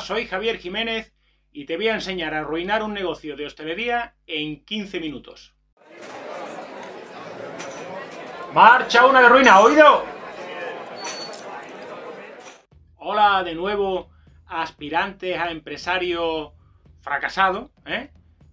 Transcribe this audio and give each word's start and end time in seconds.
Soy 0.00 0.26
Javier 0.26 0.58
Jiménez 0.58 1.12
y 1.52 1.66
te 1.66 1.76
voy 1.76 1.88
a 1.88 1.94
enseñar 1.94 2.32
a 2.32 2.40
arruinar 2.40 2.82
un 2.82 2.94
negocio 2.94 3.36
de 3.36 3.44
hostelería 3.44 4.14
en 4.26 4.64
15 4.64 4.98
minutos. 4.98 5.54
¡Marcha 8.54 9.04
una 9.04 9.20
de 9.20 9.28
ruina! 9.28 9.60
¿Oído? 9.60 10.04
Hola 12.96 13.42
de 13.44 13.54
nuevo, 13.54 14.10
aspirantes 14.46 15.38
a 15.38 15.50
empresario 15.50 16.54
fracasado, 17.02 17.70
¿eh? 17.84 18.10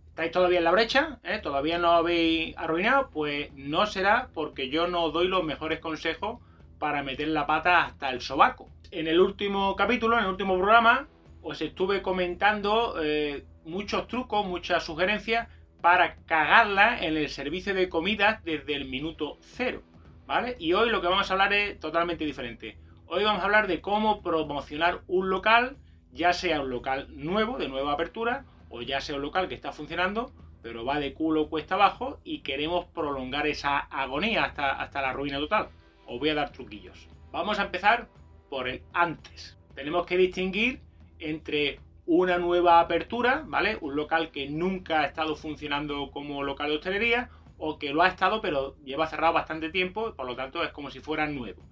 ¿Estáis 0.09 0.34
todavía 0.34 0.57
en 0.57 0.66
la 0.66 0.71
brecha? 0.71 1.21
¿Eh? 1.23 1.39
¿Todavía 1.41 1.77
no 1.77 1.91
habéis 1.91 2.57
arruinado? 2.57 3.09
Pues 3.09 3.54
no 3.54 3.86
será 3.86 4.29
porque 4.34 4.70
yo 4.70 4.88
no 4.88 5.09
doy 5.11 5.29
los 5.29 5.45
mejores 5.45 5.79
consejos 5.79 6.39
para 6.77 7.04
meter 7.04 7.29
la 7.29 7.48
pata 7.48 7.86
hasta 7.86 8.09
el 8.09 8.20
sobaco. 8.20 8.68
En 8.91 9.07
el 9.07 9.21
último 9.21 9.77
capítulo, 9.77 10.18
en 10.18 10.25
el 10.25 10.29
último 10.29 10.57
programa, 10.57 11.07
os 11.42 11.62
estuve 11.62 12.02
comentando 12.02 12.95
eh, 13.02 13.45
muchos 13.66 14.08
trucos, 14.08 14.45
muchas 14.45 14.84
sugerencias 14.84 15.48
para 15.81 16.16
cagarla 16.26 17.04
en 17.04 17.17
el 17.17 17.30
servicio 17.30 17.73
de 17.73 17.90
comidas 17.90 18.44
desde 18.44 18.76
el 18.76 18.86
minuto 18.86 19.38
cero. 19.41 19.81
¿Vale? 20.27 20.55
Y 20.59 20.73
hoy 20.73 20.90
lo 20.90 21.02
que 21.02 21.08
vamos 21.08 21.30
a 21.30 21.34
hablar 21.34 21.52
es 21.52 21.80
totalmente 21.80 22.23
diferente. 22.23 22.77
Hoy 23.08 23.23
vamos 23.23 23.41
a 23.41 23.45
hablar 23.45 23.67
de 23.67 23.81
cómo 23.81 24.22
promocionar 24.22 25.02
un 25.08 25.30
local, 25.30 25.77
ya 26.14 26.31
sea 26.31 26.62
un 26.62 26.70
local 26.70 27.08
nuevo, 27.09 27.58
de 27.58 27.67
nueva 27.67 27.94
apertura, 27.94 28.45
o 28.70 28.81
ya 28.81 29.02
sea 29.02 29.16
un 29.16 29.23
local 29.23 29.50
que 29.50 29.55
está 29.55 29.73
funcionando, 29.73 30.31
pero 30.62 30.86
va 30.86 31.00
de 31.00 31.14
culo 31.14 31.50
cuesta 31.50 31.76
abajo 31.76 32.20
y 32.23 32.39
queremos 32.44 32.86
prolongar 32.86 33.48
esa 33.48 33.80
agonía 33.80 34.45
hasta, 34.45 34.72
hasta 34.72 35.02
la 35.02 35.12
ruina 35.12 35.39
total. 35.39 35.70
Os 36.05 36.20
voy 36.20 36.30
a 36.30 36.36
dar 36.36 36.52
truquillos. 36.52 37.09
Vamos 37.31 37.59
a 37.59 37.64
empezar 37.64 38.08
por 38.50 38.70
el 38.70 38.84
antes. 38.94 39.58
Tenemos 39.76 40.05
que 40.05 40.17
distinguir 40.17 40.81
entre 41.21 41.80
una 42.05 42.38
nueva 42.38 42.80
apertura, 42.80 43.43
¿vale? 43.45 43.77
Un 43.80 43.95
local 43.95 44.31
que 44.31 44.49
nunca 44.49 45.02
ha 45.02 45.05
estado 45.05 45.36
funcionando 45.36 46.11
como 46.11 46.44
local 46.44 46.69
de 46.69 46.75
hostelería 46.75 47.30
o 47.58 47.78
que 47.78 47.94
lo 47.94 48.02
ha 48.02 48.08
estado 48.08 48.41
pero 48.41 48.75
lleva 48.83 49.08
cerrado 49.08 49.33
bastante 49.33 49.69
tiempo, 49.69 50.13
por 50.16 50.25
lo 50.25 50.36
tanto 50.36 50.63
es 50.63 50.72
como 50.72 50.89
si 50.89 51.00
fuera 51.00 51.28
nuevo. 51.28 51.63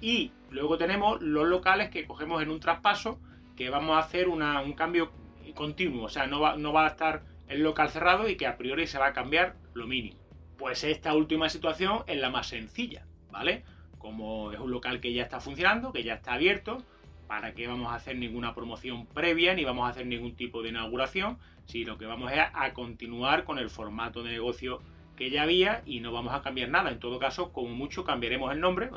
Y 0.00 0.32
luego 0.50 0.76
tenemos 0.76 1.22
los 1.22 1.46
locales 1.46 1.88
que 1.88 2.06
cogemos 2.06 2.42
en 2.42 2.50
un 2.50 2.60
traspaso 2.60 3.18
que 3.56 3.70
vamos 3.70 3.96
a 3.96 4.00
hacer 4.00 4.28
un 4.28 4.72
cambio 4.74 5.10
continuo, 5.54 6.04
o 6.04 6.08
sea, 6.08 6.26
no 6.26 6.40
va, 6.40 6.56
no 6.56 6.72
va 6.72 6.84
a 6.84 6.90
estar 6.90 7.22
el 7.48 7.62
local 7.62 7.88
cerrado 7.88 8.28
y 8.28 8.36
que 8.36 8.46
a 8.46 8.56
priori 8.56 8.86
se 8.86 8.98
va 8.98 9.06
a 9.06 9.12
cambiar 9.12 9.56
lo 9.72 9.86
mínimo. 9.86 10.18
Pues 10.58 10.84
esta 10.84 11.14
última 11.14 11.48
situación 11.48 12.02
es 12.06 12.18
la 12.18 12.30
más 12.30 12.48
sencilla, 12.48 13.06
¿vale? 13.30 13.64
Como 13.98 14.52
es 14.52 14.58
un 14.58 14.70
local 14.70 15.00
que 15.00 15.12
ya 15.12 15.22
está 15.22 15.40
funcionando, 15.40 15.92
que 15.92 16.02
ya 16.02 16.14
está 16.14 16.34
abierto, 16.34 16.82
¿para 17.26 17.54
qué 17.54 17.66
vamos 17.66 17.92
a 17.92 17.96
hacer 17.96 18.16
ninguna 18.16 18.54
promoción 18.54 19.06
previa 19.06 19.54
ni 19.54 19.64
vamos 19.64 19.86
a 19.86 19.90
hacer 19.90 20.06
ningún 20.06 20.36
tipo 20.36 20.62
de 20.62 20.70
inauguración? 20.70 21.38
Si 21.64 21.84
lo 21.84 21.98
que 21.98 22.06
vamos 22.06 22.32
a 22.34 22.72
continuar 22.72 23.44
con 23.44 23.58
el 23.58 23.70
formato 23.70 24.22
de 24.22 24.30
negocio 24.30 24.80
que 25.16 25.30
ya 25.30 25.42
había 25.42 25.82
y 25.86 26.00
no 26.00 26.12
vamos 26.12 26.34
a 26.34 26.42
cambiar 26.42 26.68
nada. 26.68 26.90
En 26.90 27.00
todo 27.00 27.18
caso, 27.18 27.52
como 27.52 27.70
mucho 27.70 28.04
cambiaremos 28.04 28.52
el 28.52 28.60
nombre 28.60 28.90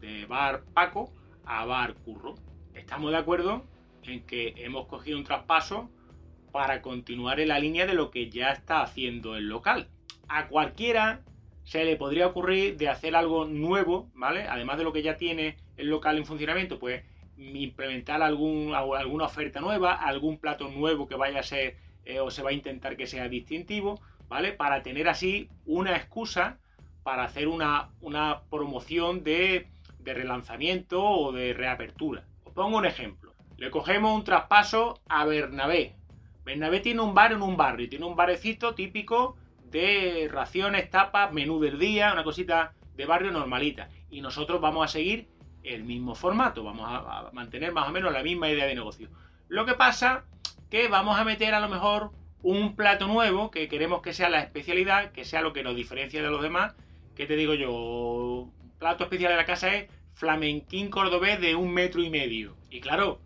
de 0.00 0.26
Bar 0.26 0.64
Paco 0.74 1.12
a 1.44 1.64
Bar 1.66 1.94
Curro. 1.94 2.34
Estamos 2.74 3.12
de 3.12 3.18
acuerdo 3.18 3.64
en 4.02 4.24
que 4.26 4.54
hemos 4.56 4.86
cogido 4.86 5.18
un 5.18 5.24
traspaso 5.24 5.90
para 6.50 6.82
continuar 6.82 7.38
en 7.38 7.48
la 7.48 7.60
línea 7.60 7.86
de 7.86 7.94
lo 7.94 8.10
que 8.10 8.30
ya 8.30 8.50
está 8.50 8.82
haciendo 8.82 9.36
el 9.36 9.48
local. 9.48 9.88
A 10.28 10.48
cualquiera 10.48 11.20
se 11.64 11.84
le 11.84 11.96
podría 11.96 12.26
ocurrir 12.26 12.76
de 12.76 12.88
hacer 12.88 13.14
algo 13.14 13.44
nuevo, 13.44 14.10
¿vale? 14.14 14.48
Además 14.48 14.78
de 14.78 14.84
lo 14.84 14.92
que 14.92 15.02
ya 15.02 15.16
tiene 15.16 15.56
el 15.76 15.88
local 15.88 16.16
en 16.16 16.26
funcionamiento, 16.26 16.78
pues 16.78 17.04
implementar 17.40 18.22
algún, 18.22 18.74
alguna 18.74 19.24
oferta 19.24 19.60
nueva, 19.60 19.94
algún 19.94 20.38
plato 20.38 20.68
nuevo 20.68 21.08
que 21.08 21.16
vaya 21.16 21.40
a 21.40 21.42
ser 21.42 21.76
eh, 22.04 22.20
o 22.20 22.30
se 22.30 22.42
va 22.42 22.50
a 22.50 22.52
intentar 22.52 22.96
que 22.96 23.06
sea 23.06 23.28
distintivo, 23.28 24.00
¿vale? 24.28 24.52
Para 24.52 24.82
tener 24.82 25.08
así 25.08 25.48
una 25.64 25.96
excusa 25.96 26.58
para 27.02 27.24
hacer 27.24 27.48
una, 27.48 27.90
una 28.00 28.42
promoción 28.50 29.24
de, 29.24 29.68
de 29.98 30.14
relanzamiento 30.14 31.02
o 31.02 31.32
de 31.32 31.54
reapertura. 31.54 32.24
Os 32.44 32.52
pongo 32.52 32.78
un 32.78 32.86
ejemplo. 32.86 33.32
Le 33.56 33.70
cogemos 33.70 34.14
un 34.14 34.24
traspaso 34.24 35.00
a 35.08 35.24
Bernabé. 35.24 35.94
Bernabé 36.44 36.80
tiene 36.80 37.00
un 37.00 37.14
bar 37.14 37.32
en 37.32 37.42
un 37.42 37.56
barrio, 37.56 37.88
tiene 37.88 38.06
un 38.06 38.16
barecito 38.16 38.74
típico 38.74 39.36
de 39.64 40.28
raciones, 40.30 40.90
tapas, 40.90 41.32
menú 41.32 41.60
del 41.60 41.78
día, 41.78 42.12
una 42.12 42.24
cosita 42.24 42.74
de 42.96 43.06
barrio 43.06 43.30
normalita. 43.30 43.88
Y 44.10 44.20
nosotros 44.20 44.60
vamos 44.60 44.84
a 44.84 44.88
seguir 44.88 45.28
el 45.62 45.84
mismo 45.84 46.14
formato, 46.14 46.64
vamos 46.64 46.86
a, 46.88 47.30
mantener 47.32 47.72
más 47.72 47.88
o 47.88 47.92
menos 47.92 48.12
la 48.12 48.22
misma 48.22 48.48
idea 48.48 48.66
de 48.66 48.74
negocio. 48.74 49.08
Lo 49.48 49.66
que 49.66 49.74
pasa 49.74 50.24
que 50.70 50.88
vamos 50.88 51.18
a 51.18 51.24
meter 51.24 51.54
a 51.54 51.60
lo 51.60 51.68
mejor 51.68 52.12
un 52.42 52.76
plato 52.76 53.06
nuevo 53.06 53.50
que 53.50 53.68
queremos 53.68 54.00
que 54.02 54.12
sea 54.12 54.30
la 54.30 54.40
especialidad, 54.40 55.12
que 55.12 55.24
sea 55.24 55.42
lo 55.42 55.52
que 55.52 55.62
nos 55.62 55.76
diferencia 55.76 56.22
de 56.22 56.30
los 56.30 56.42
demás. 56.42 56.74
¿Qué 57.14 57.26
te 57.26 57.36
digo 57.36 57.54
yo? 57.54 58.48
Plato 58.78 59.04
especial 59.04 59.32
de 59.32 59.36
la 59.36 59.44
casa 59.44 59.74
es 59.74 59.90
flamenquín 60.14 60.90
cordobés 60.90 61.40
de 61.40 61.54
un 61.54 61.72
metro 61.72 62.02
y 62.02 62.10
medio. 62.10 62.56
Y 62.70 62.80
claro, 62.80 63.20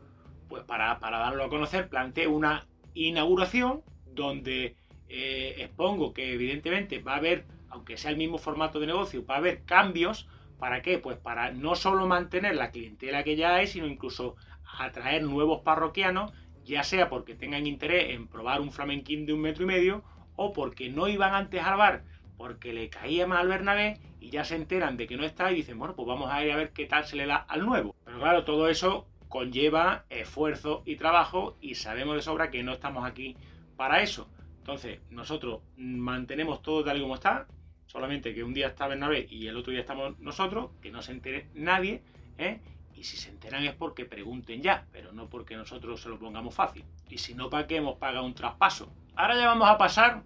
pues 0.49 0.65
para, 0.65 0.99
para 0.99 1.19
darlo 1.19 1.45
a 1.45 1.49
conocer, 1.49 1.89
planteé 1.89 2.27
una 2.27 2.67
inauguración 2.95 3.83
donde 4.07 4.77
eh, 5.09 5.57
expongo 5.59 6.13
que 6.13 6.33
evidentemente 6.33 7.01
va 7.01 7.15
a 7.15 7.19
haber, 7.19 7.45
aunque 7.69 7.97
sea 7.97 8.11
el 8.11 8.17
mismo 8.17 8.39
formato 8.39 8.81
de 8.81 8.87
negocio, 8.87 9.25
va 9.27 9.37
a 9.37 9.39
haber 9.39 9.65
cambios 9.65 10.29
¿Para 10.65 10.81
qué? 10.81 10.99
Pues 10.99 11.19
para 11.19 11.51
no 11.51 11.75
solo 11.75 12.07
mantener 12.07 12.55
la 12.55 12.71
clientela 12.71 13.23
que 13.23 13.37
ya 13.37 13.55
hay, 13.55 13.67
sino 13.67 13.87
incluso 13.87 14.37
atraer 14.79 15.23
nuevos 15.23 15.61
parroquianos, 15.61 16.33
ya 16.65 16.83
sea 16.83 17.11
porque 17.11 17.35
tengan 17.35 17.67
interés 17.67 18.15
en 18.15 18.29
probar 18.29 18.63
un 18.63 18.73
flamenquín 18.73 19.27
de 19.27 19.35
un 19.35 19.43
metro 19.43 19.65
y 19.65 19.67
medio 19.67 20.03
o 20.37 20.55
porque 20.55 20.89
no 20.89 21.07
iban 21.07 21.35
antes 21.35 21.63
al 21.63 21.77
bar 21.77 22.05
porque 22.39 22.73
le 22.73 22.89
caía 22.89 23.27
mal 23.27 23.41
al 23.41 23.49
Bernabé 23.49 23.99
y 24.21 24.31
ya 24.31 24.43
se 24.43 24.57
enteran 24.57 24.97
de 24.97 25.07
que 25.07 25.19
no 25.19 25.25
está 25.25 25.53
y 25.53 25.57
dicen, 25.57 25.79
bueno, 25.79 25.95
pues 25.95 26.09
vamos 26.09 26.31
a 26.33 26.43
ir 26.43 26.51
a 26.51 26.57
ver 26.57 26.73
qué 26.73 26.87
tal 26.87 27.05
se 27.05 27.17
le 27.17 27.27
da 27.27 27.37
al 27.37 27.67
nuevo. 27.67 27.95
Pero 28.07 28.19
claro, 28.19 28.45
todo 28.45 28.67
eso 28.71 29.07
conlleva 29.29 30.07
esfuerzo 30.09 30.83
y 30.87 30.97
trabajo 30.97 31.59
y 31.61 31.75
sabemos 31.75 32.17
de 32.17 32.23
sobra 32.23 32.51
que 32.51 32.63
no 32.63 32.73
estamos 32.73 33.05
aquí 33.05 33.37
para 33.77 34.01
eso. 34.01 34.31
Entonces, 34.61 35.01
nosotros 35.11 35.61
mantenemos 35.77 36.63
todo 36.63 36.83
tal 36.83 36.97
y 36.97 37.03
como 37.03 37.17
está, 37.17 37.49
Solamente 37.95 38.35
que 38.35 38.43
un 38.43 38.53
día 38.53 38.67
está 38.67 38.89
Bernabé 38.89 39.29
y 39.31 39.47
el 39.47 39.57
otro 39.57 39.71
día 39.71 39.83
estamos 39.83 40.19
nosotros, 40.19 40.73
que 40.83 40.91
no 40.91 41.01
se 41.01 41.13
entere 41.13 41.47
nadie, 41.55 42.03
¿eh? 42.39 42.61
Y 42.93 43.05
si 43.05 43.17
se 43.17 43.31
enteran 43.31 43.63
es 43.63 43.75
porque 43.77 44.05
pregunten 44.05 44.63
ya, 44.63 44.89
pero 44.91 45.13
no 45.13 45.29
porque 45.29 45.57
nosotros 45.57 46.03
se 46.03 46.09
lo 46.09 46.19
pongamos 46.19 46.57
fácil. 46.57 46.85
Y 47.09 47.19
si 47.19 47.35
no, 47.35 47.49
¿para 47.49 47.69
qué 47.69 47.77
hemos 47.77 47.97
pagado 47.99 48.27
un 48.27 48.35
traspaso? 48.35 48.93
Ahora 49.15 49.37
ya 49.37 49.47
vamos 49.47 49.69
a 49.69 49.79
pasar 49.79 50.25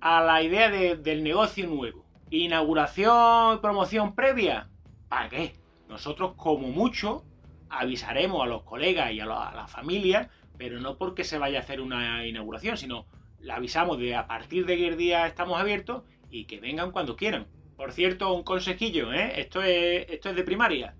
a 0.00 0.22
la 0.22 0.42
idea 0.42 0.70
del 0.70 1.22
negocio 1.22 1.66
nuevo. 1.66 2.06
Inauguración 2.30 3.56
y 3.56 3.58
promoción 3.58 4.14
previa. 4.14 4.70
¿Para 5.10 5.28
qué? 5.28 5.52
Nosotros 5.90 6.32
como 6.38 6.68
mucho 6.68 7.26
avisaremos 7.68 8.42
a 8.42 8.46
los 8.46 8.62
colegas 8.62 9.12
y 9.12 9.20
a 9.20 9.26
la, 9.26 9.66
familia, 9.68 10.30
pero 10.56 10.80
no 10.80 10.96
porque 10.96 11.24
se 11.24 11.36
vaya 11.36 11.58
a 11.58 11.62
hacer 11.62 11.82
una 11.82 12.26
inauguración, 12.26 12.78
sino 12.78 13.04
la 13.40 13.56
avisamos 13.56 13.98
de 13.98 14.16
a 14.16 14.26
partir 14.26 14.64
de 14.64 14.78
qué 14.78 14.96
día 14.96 15.26
estamos 15.26 15.60
abiertos 15.60 16.02
y 16.30 16.44
que 16.44 16.60
vengan 16.60 16.90
cuando 16.90 17.16
quieran. 17.16 17.46
Por 17.76 17.92
cierto, 17.92 18.32
un 18.32 18.42
consejillo, 18.42 19.12
¿eh? 19.12 19.40
esto, 19.40 19.62
es, 19.62 20.06
esto 20.10 20.30
es 20.30 20.36
de 20.36 20.42
primaria. 20.42 20.94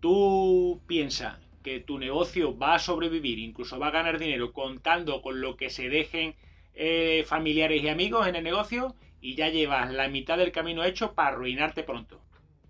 Tú 0.00 0.82
piensas 0.86 1.38
que 1.62 1.80
tu 1.80 1.98
negocio 1.98 2.56
va 2.56 2.74
a 2.74 2.78
sobrevivir, 2.78 3.38
incluso 3.38 3.78
va 3.78 3.88
a 3.88 3.92
ganar 3.92 4.18
dinero 4.18 4.52
contando 4.52 5.22
con 5.22 5.40
lo 5.40 5.56
que 5.56 5.70
se 5.70 5.88
dejen 5.88 6.34
eh, 6.74 7.24
familiares 7.26 7.82
y 7.82 7.88
amigos 7.88 8.26
en 8.26 8.36
el 8.36 8.44
negocio 8.44 8.94
y 9.20 9.34
ya 9.34 9.50
llevas 9.50 9.92
la 9.92 10.08
mitad 10.08 10.38
del 10.38 10.52
camino 10.52 10.82
hecho 10.84 11.14
para 11.14 11.28
arruinarte 11.30 11.82
pronto. 11.82 12.20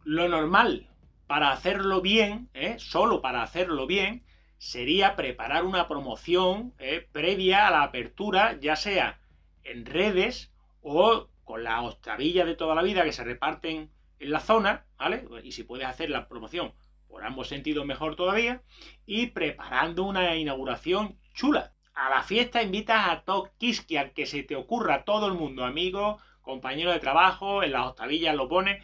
Lo 0.04 0.28
normal 0.28 0.88
para 1.30 1.52
hacerlo 1.52 2.00
bien, 2.00 2.48
¿eh? 2.54 2.74
solo 2.78 3.22
para 3.22 3.42
hacerlo 3.42 3.86
bien, 3.86 4.24
sería 4.58 5.14
preparar 5.14 5.64
una 5.64 5.86
promoción 5.86 6.74
¿eh? 6.80 7.06
previa 7.12 7.68
a 7.68 7.70
la 7.70 7.84
apertura, 7.84 8.58
ya 8.60 8.74
sea 8.74 9.20
en 9.62 9.86
redes 9.86 10.52
o 10.82 11.28
con 11.50 11.64
las 11.64 11.82
ostravillas 11.82 12.46
de 12.46 12.54
toda 12.54 12.76
la 12.76 12.82
vida 12.82 13.02
que 13.02 13.10
se 13.10 13.24
reparten 13.24 13.90
en 14.20 14.30
la 14.30 14.38
zona, 14.38 14.86
¿vale? 14.96 15.26
Y 15.42 15.50
si 15.50 15.64
puedes 15.64 15.88
hacer 15.88 16.08
la 16.08 16.28
promoción 16.28 16.72
por 17.08 17.24
ambos 17.24 17.48
sentidos, 17.48 17.84
mejor 17.84 18.14
todavía. 18.14 18.62
Y 19.04 19.26
preparando 19.26 20.04
una 20.04 20.36
inauguración 20.36 21.18
chula. 21.34 21.72
A 21.92 22.08
la 22.08 22.22
fiesta 22.22 22.62
invitas 22.62 23.08
a 23.08 23.22
todo 23.22 23.50
al 23.98 24.12
que 24.12 24.26
se 24.26 24.44
te 24.44 24.54
ocurra, 24.54 25.04
todo 25.04 25.26
el 25.26 25.34
mundo, 25.34 25.64
amigo, 25.64 26.18
compañero 26.40 26.92
de 26.92 27.00
trabajo, 27.00 27.64
en 27.64 27.72
las 27.72 27.88
ostravillas 27.88 28.36
lo 28.36 28.48
pone, 28.48 28.80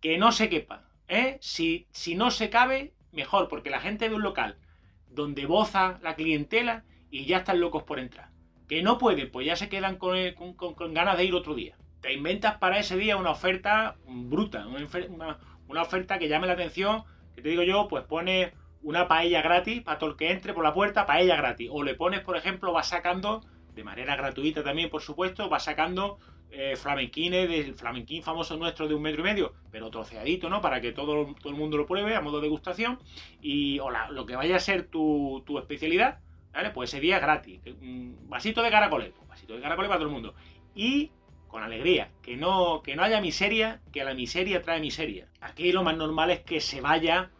que 0.00 0.16
no 0.16 0.30
se 0.30 0.48
quepa, 0.48 0.84
¿eh? 1.08 1.38
Si, 1.40 1.88
si 1.90 2.14
no 2.14 2.30
se 2.30 2.50
cabe, 2.50 2.94
mejor, 3.10 3.48
porque 3.48 3.70
la 3.70 3.80
gente 3.80 4.08
ve 4.08 4.14
un 4.14 4.22
local 4.22 4.60
donde 5.08 5.44
boza 5.46 5.98
la 6.02 6.14
clientela 6.14 6.84
y 7.10 7.24
ya 7.26 7.38
están 7.38 7.58
locos 7.58 7.82
por 7.82 7.98
entrar. 7.98 8.30
Que 8.68 8.80
no 8.80 8.96
pueden, 8.96 9.32
pues 9.32 9.44
ya 9.44 9.56
se 9.56 9.68
quedan 9.68 9.96
con 9.96 10.94
ganas 10.94 11.18
de 11.18 11.24
ir 11.24 11.34
otro 11.34 11.56
día 11.56 11.76
te 12.06 12.12
inventas 12.12 12.56
para 12.58 12.78
ese 12.78 12.96
día 12.96 13.16
una 13.16 13.32
oferta 13.32 13.96
bruta, 14.06 14.64
una, 14.68 15.82
oferta 15.82 16.20
que 16.20 16.28
llame 16.28 16.46
la 16.46 16.52
atención, 16.52 17.02
que 17.34 17.42
te 17.42 17.48
digo 17.48 17.64
yo, 17.64 17.88
pues 17.88 18.04
pone 18.04 18.52
una 18.80 19.08
paella 19.08 19.42
gratis 19.42 19.82
para 19.82 19.98
todo 19.98 20.10
el 20.10 20.16
que 20.16 20.30
entre 20.30 20.54
por 20.54 20.62
la 20.62 20.72
puerta, 20.72 21.04
paella 21.04 21.34
gratis. 21.34 21.68
O 21.72 21.82
le 21.82 21.96
pones, 21.96 22.20
por 22.20 22.36
ejemplo, 22.36 22.72
vas 22.72 22.90
sacando, 22.90 23.44
de 23.74 23.82
manera 23.82 24.14
gratuita 24.14 24.62
también, 24.62 24.88
por 24.88 25.02
supuesto, 25.02 25.48
vas 25.48 25.64
sacando 25.64 26.18
eh, 26.52 26.76
flamenquines 26.76 27.48
del 27.48 27.74
flamenquín 27.74 28.22
famoso 28.22 28.56
nuestro 28.56 28.86
de 28.86 28.94
un 28.94 29.02
metro 29.02 29.22
y 29.22 29.24
medio, 29.24 29.54
pero 29.72 29.90
troceadito, 29.90 30.48
¿no? 30.48 30.60
Para 30.60 30.80
que 30.80 30.92
todo, 30.92 31.34
todo 31.34 31.48
el 31.48 31.56
mundo 31.56 31.76
lo 31.76 31.86
pruebe 31.86 32.14
a 32.14 32.20
modo 32.20 32.36
de 32.36 32.42
degustación. 32.42 33.00
Y 33.42 33.80
o 33.80 33.90
lo 33.90 34.26
que 34.26 34.36
vaya 34.36 34.54
a 34.54 34.60
ser 34.60 34.86
tu, 34.86 35.42
tu 35.44 35.58
especialidad, 35.58 36.20
¿vale? 36.52 36.70
Pues 36.70 36.90
ese 36.90 37.00
día 37.00 37.18
gratis. 37.18 37.62
Un 37.80 38.16
vasito 38.28 38.62
de 38.62 38.70
caracoles, 38.70 39.12
pues 39.16 39.28
vasito 39.28 39.56
de 39.56 39.60
caracoles 39.60 39.88
para 39.88 39.98
todo 39.98 40.08
el 40.08 40.14
mundo. 40.14 40.34
Y 40.76 41.10
con 41.56 41.62
alegría, 41.62 42.10
que 42.20 42.36
no, 42.36 42.82
que 42.82 42.96
no 42.96 43.02
haya 43.02 43.18
miseria, 43.22 43.80
que 43.90 44.04
la 44.04 44.12
miseria 44.12 44.60
trae 44.60 44.78
miseria. 44.78 45.26
Aquí 45.40 45.72
lo 45.72 45.82
más 45.82 45.96
normal 45.96 46.30
es 46.30 46.40
que 46.40 46.60
se 46.60 46.82
vaya 46.82 47.30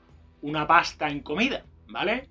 una 0.40 0.66
pasta 0.66 1.10
en 1.10 1.20
comida, 1.20 1.66
¿vale? 1.86 2.26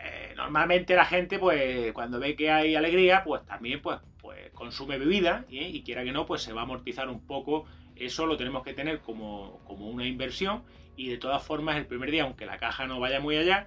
Eh, 0.00 0.32
normalmente 0.36 0.94
la 0.94 1.04
gente, 1.04 1.40
pues, 1.40 1.92
cuando 1.92 2.20
ve 2.20 2.36
que 2.36 2.52
hay 2.52 2.76
alegría, 2.76 3.24
pues 3.24 3.44
también, 3.46 3.82
pues, 3.82 3.98
pues 4.22 4.52
consume 4.52 4.96
bebida 4.96 5.44
¿eh? 5.50 5.68
y 5.68 5.82
quiera 5.82 6.04
que 6.04 6.12
no, 6.12 6.24
pues 6.24 6.42
se 6.42 6.52
va 6.52 6.60
a 6.60 6.64
amortizar 6.64 7.08
un 7.08 7.26
poco. 7.26 7.66
Eso 7.96 8.24
lo 8.24 8.36
tenemos 8.36 8.62
que 8.62 8.72
tener 8.72 9.00
como, 9.00 9.58
como 9.66 9.88
una 9.88 10.06
inversión 10.06 10.62
y 10.94 11.08
de 11.08 11.18
todas 11.18 11.42
formas 11.42 11.78
el 11.78 11.86
primer 11.86 12.12
día, 12.12 12.22
aunque 12.22 12.46
la 12.46 12.58
caja 12.58 12.86
no 12.86 13.00
vaya 13.00 13.18
muy 13.18 13.36
allá, 13.36 13.66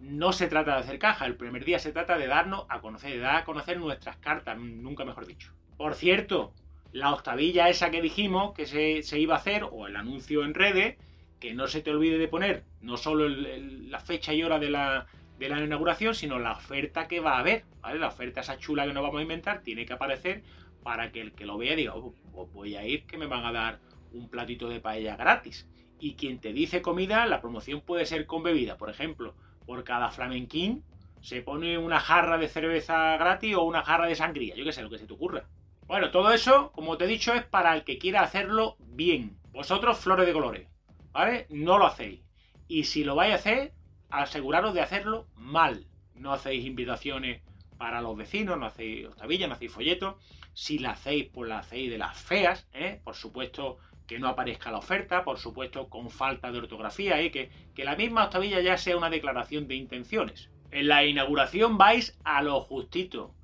no 0.00 0.32
se 0.32 0.46
trata 0.46 0.74
de 0.74 0.82
hacer 0.82 1.00
caja. 1.00 1.26
El 1.26 1.34
primer 1.34 1.64
día 1.64 1.80
se 1.80 1.90
trata 1.90 2.16
de 2.16 2.28
darnos 2.28 2.66
a 2.68 2.80
conocer, 2.80 3.10
de 3.10 3.18
dar 3.18 3.34
a 3.34 3.44
conocer 3.44 3.80
nuestras 3.80 4.16
cartas, 4.18 4.56
nunca 4.56 5.04
mejor 5.04 5.26
dicho. 5.26 5.52
Por 5.76 5.94
cierto, 5.94 6.52
la 6.92 7.12
octavilla 7.12 7.68
esa 7.68 7.90
que 7.90 8.02
dijimos 8.02 8.52
que 8.54 8.66
se, 8.66 9.02
se 9.02 9.18
iba 9.18 9.34
a 9.34 9.38
hacer, 9.38 9.64
o 9.70 9.86
el 9.86 9.96
anuncio 9.96 10.44
en 10.44 10.54
redes, 10.54 10.96
que 11.40 11.54
no 11.54 11.66
se 11.66 11.82
te 11.82 11.90
olvide 11.90 12.18
de 12.18 12.28
poner 12.28 12.64
no 12.80 12.96
solo 12.96 13.28
la 13.28 13.98
fecha 13.98 14.32
y 14.32 14.42
hora 14.42 14.58
de 14.58 14.70
la, 14.70 15.06
de 15.38 15.48
la 15.48 15.60
inauguración, 15.60 16.14
sino 16.14 16.38
la 16.38 16.52
oferta 16.52 17.08
que 17.08 17.18
va 17.18 17.36
a 17.36 17.40
haber, 17.40 17.64
¿vale? 17.80 17.98
La 17.98 18.08
oferta 18.08 18.42
esa 18.42 18.58
chula 18.58 18.86
que 18.86 18.92
nos 18.92 19.02
vamos 19.02 19.18
a 19.18 19.22
inventar 19.22 19.62
tiene 19.62 19.84
que 19.84 19.92
aparecer 19.92 20.42
para 20.82 21.10
que 21.10 21.20
el 21.20 21.32
que 21.32 21.46
lo 21.46 21.58
vea 21.58 21.74
diga, 21.74 21.94
oh, 21.94 22.14
pues 22.32 22.52
voy 22.52 22.76
a 22.76 22.86
ir 22.86 23.06
que 23.06 23.18
me 23.18 23.26
van 23.26 23.44
a 23.44 23.52
dar 23.52 23.80
un 24.12 24.28
platito 24.28 24.68
de 24.68 24.80
paella 24.80 25.16
gratis. 25.16 25.68
Y 25.98 26.14
quien 26.14 26.40
te 26.40 26.52
dice 26.52 26.82
comida, 26.82 27.26
la 27.26 27.40
promoción 27.40 27.80
puede 27.80 28.06
ser 28.06 28.26
con 28.26 28.42
bebida. 28.42 28.76
Por 28.76 28.90
ejemplo, 28.90 29.34
por 29.66 29.82
cada 29.84 30.10
flamenquín 30.10 30.84
se 31.20 31.42
pone 31.42 31.78
una 31.78 32.00
jarra 32.00 32.38
de 32.38 32.48
cerveza 32.48 33.16
gratis 33.16 33.54
o 33.54 33.62
una 33.62 33.82
jarra 33.82 34.06
de 34.06 34.14
sangría. 34.16 34.54
Yo 34.54 34.64
qué 34.64 34.72
sé, 34.72 34.82
lo 34.82 34.90
que 34.90 34.98
se 34.98 35.06
te 35.06 35.12
ocurra. 35.12 35.48
Bueno, 35.92 36.10
todo 36.10 36.32
eso, 36.32 36.72
como 36.72 36.96
te 36.96 37.04
he 37.04 37.06
dicho, 37.06 37.34
es 37.34 37.44
para 37.44 37.74
el 37.74 37.84
que 37.84 37.98
quiera 37.98 38.22
hacerlo 38.22 38.78
bien. 38.78 39.36
Vosotros, 39.52 39.98
flores 39.98 40.24
de 40.24 40.32
colores. 40.32 40.66
¿vale? 41.12 41.46
No 41.50 41.76
lo 41.76 41.86
hacéis. 41.86 42.22
Y 42.66 42.84
si 42.84 43.04
lo 43.04 43.14
vais 43.14 43.32
a 43.32 43.34
hacer, 43.34 43.74
aseguraros 44.08 44.72
de 44.72 44.80
hacerlo 44.80 45.26
mal. 45.34 45.86
No 46.14 46.32
hacéis 46.32 46.64
invitaciones 46.64 47.42
para 47.76 48.00
los 48.00 48.16
vecinos, 48.16 48.56
no 48.56 48.64
hacéis 48.64 49.06
octavillas, 49.06 49.50
no 49.50 49.54
hacéis 49.54 49.70
folletos. 49.70 50.14
Si 50.54 50.78
la 50.78 50.92
hacéis, 50.92 51.26
pues 51.26 51.50
la 51.50 51.58
hacéis 51.58 51.90
de 51.90 51.98
las 51.98 52.18
feas, 52.18 52.66
¿eh? 52.72 53.02
Por 53.04 53.14
supuesto 53.14 53.76
que 54.06 54.18
no 54.18 54.28
aparezca 54.28 54.72
la 54.72 54.78
oferta, 54.78 55.24
por 55.24 55.36
supuesto 55.36 55.90
con 55.90 56.08
falta 56.08 56.50
de 56.50 56.56
ortografía, 56.56 57.20
¿eh? 57.20 57.30
que, 57.30 57.50
que 57.74 57.84
la 57.84 57.96
misma 57.96 58.24
octavilla 58.24 58.62
ya 58.62 58.78
sea 58.78 58.96
una 58.96 59.10
declaración 59.10 59.68
de 59.68 59.74
intenciones. 59.74 60.48
En 60.70 60.88
la 60.88 61.04
inauguración 61.04 61.76
vais 61.76 62.18
a 62.24 62.40
lo 62.40 62.62
justito. 62.62 63.34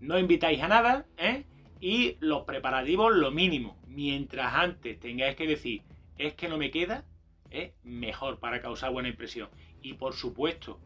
No 0.00 0.18
invitáis 0.18 0.60
a 0.60 0.66
nada, 0.66 1.06
¿eh? 1.16 1.44
Y 1.80 2.16
los 2.20 2.44
preparativos 2.44 3.14
lo 3.14 3.30
mínimo. 3.30 3.78
Mientras 3.86 4.54
antes 4.54 4.98
tengáis 4.98 5.36
que 5.36 5.46
decir, 5.46 5.82
es 6.18 6.34
que 6.34 6.48
no 6.48 6.58
me 6.58 6.70
queda, 6.70 7.04
¿eh? 7.50 7.74
mejor 7.82 8.38
para 8.38 8.60
causar 8.60 8.92
buena 8.92 9.08
impresión. 9.08 9.48
Y 9.82 9.94
por 9.94 10.14
supuesto, 10.14 10.80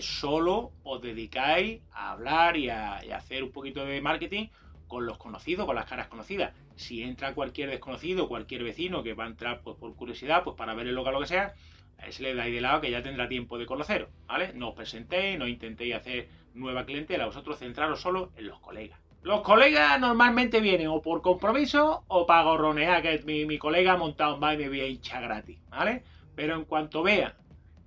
solo 0.00 0.72
os 0.82 1.00
dedicáis 1.00 1.80
a 1.92 2.12
hablar 2.12 2.56
y 2.56 2.68
a, 2.68 2.96
hacer 3.14 3.42
un 3.42 3.52
poquito 3.52 3.84
de 3.84 4.00
marketing 4.00 4.48
con 4.88 5.06
los 5.06 5.18
conocidos, 5.18 5.66
con 5.66 5.74
las 5.74 5.86
caras 5.86 6.08
conocidas. 6.08 6.54
Si 6.76 7.02
entra 7.02 7.34
cualquier 7.34 7.70
desconocido, 7.70 8.28
cualquier 8.28 8.62
vecino 8.62 9.02
que 9.02 9.14
va 9.14 9.24
a 9.24 9.28
entrar 9.28 9.62
pues, 9.62 9.76
por 9.76 9.94
curiosidad, 9.96 10.44
pues 10.44 10.56
para 10.56 10.74
ver 10.74 10.86
el 10.86 10.94
local 10.94 11.14
o 11.14 11.18
lo 11.18 11.22
que 11.22 11.28
sea, 11.28 11.54
a 11.98 12.08
ese 12.08 12.22
le 12.22 12.34
dais 12.34 12.54
de 12.54 12.60
lado 12.60 12.80
que 12.80 12.90
ya 12.90 13.02
tendrá 13.02 13.28
tiempo 13.28 13.58
de 13.58 13.66
conoceros, 13.66 14.10
¿vale? 14.26 14.52
No 14.52 14.68
os 14.68 14.74
presentéis, 14.74 15.38
no 15.38 15.48
intentéis 15.48 15.94
hacer 15.94 16.28
nueva 16.54 16.84
clientela, 16.84 17.26
vosotros 17.26 17.58
centraros 17.58 18.00
solo 18.00 18.32
en 18.36 18.48
los 18.48 18.60
colegas. 18.60 19.05
Los 19.26 19.40
colegas 19.40 19.98
normalmente 19.98 20.60
vienen 20.60 20.86
o 20.86 21.02
por 21.02 21.20
compromiso 21.20 22.04
o 22.06 22.26
para 22.26 22.44
gorronear, 22.44 23.02
que 23.02 23.24
mi, 23.24 23.58
colega 23.58 23.94
ha 23.94 23.96
montado 23.96 24.34
un 24.36 24.40
baile 24.40 24.66
y 24.66 24.68
me 24.68 25.20
gratis, 25.20 25.58
¿vale? 25.68 26.04
Pero 26.36 26.54
en 26.54 26.64
cuanto 26.64 27.02
vea 27.02 27.34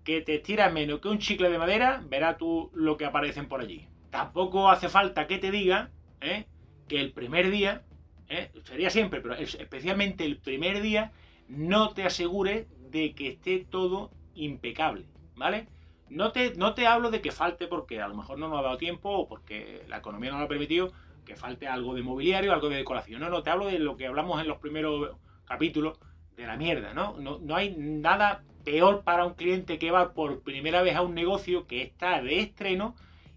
que 0.04 0.20
te 0.20 0.36
estiras 0.36 0.74
menos 0.74 1.00
que 1.00 1.08
un 1.08 1.18
chicle 1.18 1.50
de 1.50 1.58
madera, 1.58 2.04
verás 2.10 2.38
tú 2.38 2.70
lo 2.74 2.98
que 2.98 3.06
aparecen 3.06 3.48
por 3.48 3.62
allí. 3.62 3.88
Tampoco 4.10 4.70
hace 4.70 4.90
falta 4.90 5.28
que 5.28 5.38
te 5.38 5.50
diga 5.50 5.92
¿eh? 6.20 6.46
que 6.90 7.00
el 7.00 7.14
primer 7.14 7.50
día, 7.52 7.84
¿eh? 8.28 8.52
sería 8.66 8.90
siempre, 8.90 9.22
pero 9.22 9.36
especialmente 9.36 10.26
el 10.26 10.40
primer 10.40 10.82
día, 10.82 11.14
no 11.48 11.92
te 11.92 12.04
asegure 12.04 12.68
de 12.92 13.16
que 13.16 13.30
esté 13.30 13.60
todo 13.60 14.12
impecable, 14.36 15.06
¿vale? 15.38 15.68
No 16.10 16.34
te, 16.34 16.54
no 16.56 16.74
te 16.74 16.86
hablo 16.86 17.12
de 17.12 17.22
que 17.22 17.32
falte 17.32 17.68
porque 17.68 18.02
a 18.02 18.10
lo 18.10 18.16
mejor 18.16 18.38
no 18.40 18.50
nos 18.50 18.60
ha 18.60 18.64
dado 18.64 18.78
tiempo 18.78 19.10
o 19.10 19.30
porque 19.30 19.86
la 19.88 20.00
economía 20.00 20.32
no 20.32 20.40
lo 20.40 20.44
ha 20.44 20.50
permitido, 20.50 20.92
que 21.30 21.36
falte 21.36 21.68
algo 21.68 21.94
de 21.94 22.02
mobiliario, 22.02 22.52
algo 22.52 22.70
de 22.70 22.78
decoración. 22.78 23.22
No, 23.22 23.30
no, 23.30 23.44
te 23.44 23.52
hablo 23.52 23.68
de 23.68 23.78
lo 23.78 23.96
que 23.96 24.08
hablamos 24.08 24.42
en 24.42 24.48
los 24.48 24.58
primeros 24.58 25.16
capítulos 25.46 26.00
de 26.36 26.48
la 26.48 26.58
mierda, 26.58 26.96
¿no? 26.96 27.18
No, 27.20 27.56
hay 27.56 27.76
nada 27.78 28.42
peor 28.66 29.04
para 29.04 29.26
un 29.26 29.36
cliente 29.36 29.78
que 29.78 29.92
va 29.92 30.16
por 30.16 30.42
primera 30.42 30.82
vez 30.82 30.96
a 30.96 31.04
un 31.04 31.14
negocio 31.14 31.68
que 31.68 31.84
está 31.84 32.20
de 32.24 32.40
estreno 32.40 32.96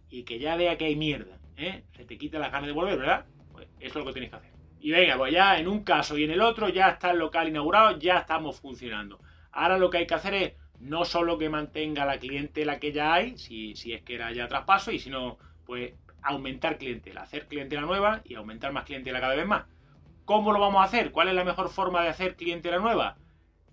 y 0.08 0.22
que 0.22 0.38
ya 0.38 0.56
vea 0.56 0.78
que 0.78 0.86
hay 0.86 0.96
mierda, 0.96 1.38
¿eh? 1.58 1.84
Se 1.94 2.06
te 2.06 2.16
quita 2.16 2.38
la 2.38 2.48
ganas 2.48 2.68
de 2.68 2.72
volver, 2.72 2.98
¿verdad? 2.98 3.26
Pues 3.52 3.68
eso 3.78 3.98
es 3.98 4.04
lo 4.06 4.06
que 4.06 4.12
tienes 4.12 4.30
que 4.30 4.36
hacer. 4.36 4.52
Y 4.80 4.90
venga, 4.90 5.18
pues 5.18 5.30
ya 5.30 5.58
en 5.58 5.68
un 5.68 5.84
caso 5.84 6.16
y 6.16 6.24
en 6.24 6.30
el 6.30 6.40
otro 6.40 6.70
ya 6.70 6.88
está 6.88 7.10
el 7.10 7.18
local 7.18 7.46
inaugurado, 7.46 7.98
ya 7.98 8.20
estamos 8.20 8.58
funcionando. 8.58 9.20
Ahora 9.50 9.76
lo 9.76 9.90
que 9.90 9.98
hay 9.98 10.06
que 10.06 10.14
hacer 10.14 10.32
es 10.32 10.52
no 10.80 11.04
solo 11.04 11.36
que 11.36 11.50
mantenga 11.50 12.06
la 12.06 12.18
clientela 12.18 12.80
que 12.80 12.90
ya 12.92 13.12
hay, 13.12 13.36
si, 13.36 13.76
si 13.76 13.92
es 13.92 14.02
que 14.02 14.14
era 14.14 14.32
ya 14.32 14.48
traspaso, 14.48 14.92
y 14.92 14.98
si 14.98 15.10
no, 15.10 15.36
pues 15.66 15.92
aumentar 16.22 16.78
clientela, 16.78 17.22
hacer 17.22 17.48
clientela 17.48 17.82
nueva 17.82 18.22
y 18.24 18.34
aumentar 18.34 18.72
más 18.72 18.84
clientela 18.84 19.20
cada 19.20 19.34
vez 19.34 19.46
más. 19.46 19.66
¿Cómo 20.24 20.52
lo 20.52 20.60
vamos 20.60 20.80
a 20.80 20.84
hacer? 20.84 21.10
¿Cuál 21.10 21.28
es 21.28 21.34
la 21.34 21.44
mejor 21.44 21.68
forma 21.68 22.02
de 22.02 22.08
hacer 22.08 22.36
clientela 22.36 22.78
nueva? 22.78 23.18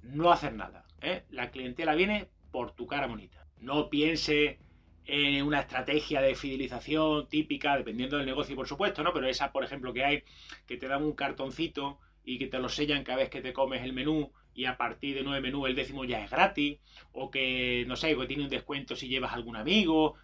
No 0.01 0.31
hacer 0.31 0.53
nada. 0.53 0.85
¿eh? 1.01 1.23
La 1.29 1.51
clientela 1.51 1.95
viene 1.95 2.29
por 2.51 2.71
tu 2.71 2.87
cara 2.87 3.07
bonita. 3.07 3.45
No 3.59 3.89
piense 3.89 4.59
en 5.05 5.45
una 5.45 5.61
estrategia 5.61 6.21
de 6.21 6.35
fidelización 6.35 7.27
típica, 7.27 7.77
dependiendo 7.77 8.17
del 8.17 8.25
negocio, 8.25 8.55
por 8.55 8.67
supuesto, 8.67 9.03
¿no? 9.03 9.11
Pero 9.13 9.27
esa, 9.27 9.51
por 9.51 9.63
ejemplo, 9.63 9.93
que 9.93 10.03
hay, 10.03 10.23
que 10.67 10.77
te 10.77 10.87
dan 10.87 11.03
un 11.03 11.13
cartoncito 11.13 11.99
y 12.23 12.37
que 12.37 12.47
te 12.47 12.59
lo 12.59 12.69
sellan 12.69 13.03
cada 13.03 13.19
vez 13.19 13.29
que 13.29 13.41
te 13.41 13.53
comes 13.53 13.81
el 13.83 13.93
menú 13.93 14.31
y 14.53 14.65
a 14.65 14.77
partir 14.77 15.15
de 15.15 15.23
nueve 15.23 15.41
menú 15.41 15.65
el 15.65 15.75
décimo 15.75 16.05
ya 16.05 16.23
es 16.23 16.29
gratis, 16.29 16.79
o 17.11 17.31
que, 17.31 17.85
no 17.87 17.95
sé, 17.95 18.15
que 18.15 18.27
tiene 18.27 18.43
un 18.43 18.49
descuento 18.49 18.95
si 18.95 19.07
llevas 19.07 19.33
algún 19.33 19.55
amigo, 19.55 20.15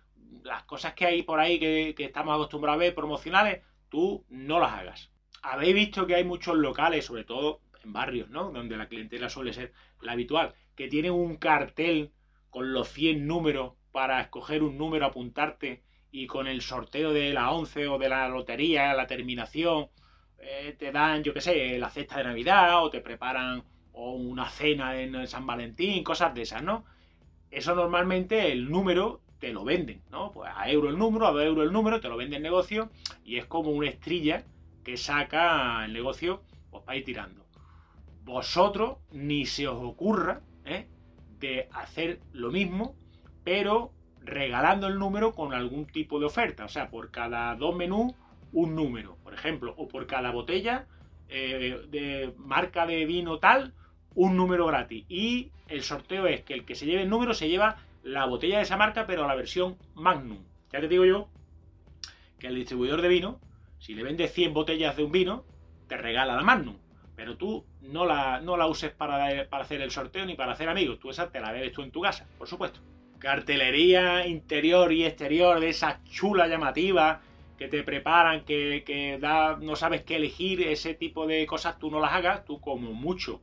las 0.43 0.63
cosas 0.63 0.93
que 0.93 1.05
hay 1.05 1.23
por 1.23 1.39
ahí 1.39 1.59
que, 1.59 1.95
estamos 1.97 2.33
acostumbrados 2.35 2.77
a 2.77 2.85
ver 2.85 2.95
promocionales, 2.95 3.63
tú 3.89 4.25
no 4.29 4.59
las 4.59 4.73
hagas. 4.73 5.11
Habéis 5.41 5.75
visto 5.75 6.07
que 6.07 6.15
hay 6.15 6.23
muchos 6.23 6.55
locales, 6.55 7.05
sobre 7.05 7.23
todo 7.23 7.61
en 7.83 7.93
barrios, 7.93 8.29
¿no? 8.29 8.51
Donde 8.51 8.77
la 8.77 8.87
clientela 8.87 9.29
suele 9.29 9.53
ser 9.53 9.73
la 10.01 10.13
habitual, 10.13 10.53
que 10.75 10.87
tienen 10.87 11.11
un 11.11 11.37
cartel 11.37 12.11
con 12.49 12.73
los 12.73 12.89
100 12.89 13.27
números 13.27 13.73
para 13.91 14.21
escoger 14.21 14.63
un 14.63 14.77
número, 14.77 15.05
apuntarte 15.05 15.83
y 16.11 16.27
con 16.27 16.47
el 16.47 16.61
sorteo 16.61 17.11
de 17.11 17.33
la 17.33 17.51
11 17.51 17.87
o 17.87 17.97
de 17.97 18.09
la 18.09 18.27
lotería, 18.29 18.93
la 18.93 19.07
terminación, 19.07 19.89
eh, 20.37 20.75
te 20.77 20.91
dan, 20.91 21.23
yo 21.23 21.33
qué 21.33 21.41
sé, 21.41 21.77
la 21.77 21.89
cesta 21.89 22.17
de 22.17 22.25
Navidad 22.25 22.83
o 22.83 22.89
te 22.89 23.01
preparan 23.01 23.63
o 23.93 24.13
una 24.13 24.49
cena 24.49 24.99
en 24.99 25.27
San 25.27 25.45
Valentín, 25.45 26.03
cosas 26.03 26.33
de 26.33 26.43
esas, 26.43 26.63
¿no? 26.63 26.85
Eso 27.51 27.73
normalmente 27.75 28.51
el 28.51 28.69
número 28.69 29.21
te 29.45 29.53
lo 29.53 29.63
venden, 29.63 30.01
¿no? 30.09 30.31
Pues 30.31 30.51
a 30.55 30.67
euro 30.71 30.89
el 30.89 30.97
número, 30.97 31.27
a 31.27 31.31
dos 31.31 31.43
euros 31.43 31.67
el 31.67 31.71
número, 31.71 32.01
te 32.01 32.09
lo 32.09 32.17
vende 32.17 32.37
el 32.37 32.41
negocio 32.41 32.89
y 33.23 33.37
es 33.37 33.45
como 33.45 33.69
una 33.69 33.87
estrella 33.87 34.43
que 34.83 34.97
saca 34.97 35.85
el 35.85 35.93
negocio 35.93 36.41
pues 36.71 36.81
para 36.83 36.97
ir 36.97 37.05
tirando. 37.05 37.45
Vosotros 38.23 38.97
ni 39.11 39.45
se 39.45 39.67
os 39.67 39.77
ocurra 39.83 40.41
¿eh? 40.65 40.87
de 41.39 41.69
hacer 41.73 42.21
lo 42.33 42.49
mismo, 42.49 42.95
pero 43.43 43.91
regalando 44.19 44.87
el 44.87 44.97
número 44.97 45.35
con 45.35 45.53
algún 45.53 45.85
tipo 45.85 46.19
de 46.19 46.25
oferta. 46.25 46.65
O 46.65 46.69
sea, 46.69 46.89
por 46.89 47.11
cada 47.11 47.53
dos 47.53 47.75
menús, 47.75 48.13
un 48.51 48.73
número, 48.73 49.15
por 49.23 49.35
ejemplo, 49.35 49.75
o 49.77 49.87
por 49.87 50.07
cada 50.07 50.31
botella 50.31 50.87
eh, 51.29 51.85
de 51.91 52.33
marca 52.37 52.87
de 52.87 53.05
vino 53.05 53.37
tal, 53.37 53.75
un 54.15 54.37
número 54.37 54.65
gratis. 54.65 55.05
Y 55.07 55.51
el 55.67 55.83
sorteo 55.83 56.25
es 56.25 56.41
que 56.41 56.55
el 56.55 56.65
que 56.65 56.73
se 56.73 56.87
lleve 56.87 57.03
el 57.03 57.09
número 57.09 57.35
se 57.35 57.47
lleva 57.47 57.77
la 58.05 58.25
botella 58.25 58.57
de 58.57 58.63
esa 58.63 58.77
marca, 58.77 59.07
pero 59.07 59.27
la 59.27 59.35
versión 59.35 59.77
Magnum. 59.95 60.37
Ya 60.71 60.79
te 60.79 60.87
digo 60.87 61.05
yo 61.05 61.27
que 62.39 62.47
el 62.47 62.55
distribuidor 62.55 63.01
de 63.01 63.07
vino, 63.07 63.39
si 63.79 63.95
le 63.95 64.03
vende 64.03 64.27
100 64.27 64.53
botellas 64.53 64.95
de 64.95 65.03
un 65.03 65.11
vino, 65.11 65.43
te 65.87 65.97
regala 65.97 66.35
la 66.35 66.43
Magnum. 66.43 66.77
Pero 67.15 67.35
tú 67.35 67.65
no 67.81 68.05
la, 68.05 68.41
no 68.41 68.57
la 68.57 68.67
uses 68.67 68.91
para, 68.91 69.47
para 69.49 69.63
hacer 69.63 69.81
el 69.81 69.89
sorteo 69.89 70.25
ni 70.25 70.35
para 70.35 70.51
hacer 70.51 70.69
amigos. 70.69 70.99
Tú 70.99 71.09
esa 71.09 71.31
te 71.31 71.39
la 71.39 71.51
bebes 71.51 71.71
tú 71.71 71.81
en 71.81 71.91
tu 71.91 72.01
casa, 72.01 72.27
por 72.37 72.47
supuesto. 72.47 72.79
cartelería 73.19 74.27
interior 74.27 74.91
y 74.91 75.05
exterior 75.05 75.59
de 75.59 75.69
esas 75.69 76.03
chulas 76.03 76.49
llamativas 76.49 77.19
que 77.57 77.67
te 77.67 77.83
preparan, 77.83 78.43
que, 78.45 79.17
da, 79.19 79.57
no 79.59 79.75
sabes 79.75 80.03
qué 80.03 80.17
elegir, 80.17 80.61
ese 80.61 80.93
tipo 80.93 81.25
de 81.25 81.47
cosas 81.47 81.79
tú 81.79 81.89
no 81.89 81.99
las 81.99 82.13
hagas, 82.13 82.45
tú 82.45 82.59
como 82.59 82.93
mucho. 82.93 83.41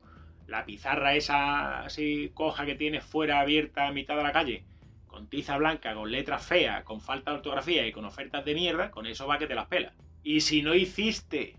La 0.53 0.67
pizarra 0.67 1.15
esa 1.15 1.83
así 1.85 2.31
coja 2.35 2.67
que 2.67 2.75
tienes 2.75 3.03
fuera 3.03 3.41
abierta 3.41 3.89
a 3.89 3.91
mitad 3.91 4.19
de 4.19 4.23
la 4.23 4.33
calle, 4.33 4.67
con 5.07 5.27
tiza 5.27 5.57
blanca, 5.57 5.95
con 5.95 6.11
letras 6.11 6.45
feas, 6.45 6.85
con 6.85 7.01
falta 7.01 7.31
de 7.31 7.39
ortografía 7.39 7.87
y 7.87 7.93
con 7.93 8.05
ofertas 8.05 8.45
de 8.45 8.55
mierda, 8.55 8.91
con 8.91 9.07
eso 9.07 9.27
va 9.27 9.39
que 9.39 9.47
te 9.47 9.55
las 9.55 9.69
pelas. 9.69 9.95
Y 10.23 10.43
si 10.43 10.61
no 10.61 10.75
hiciste 10.75 11.57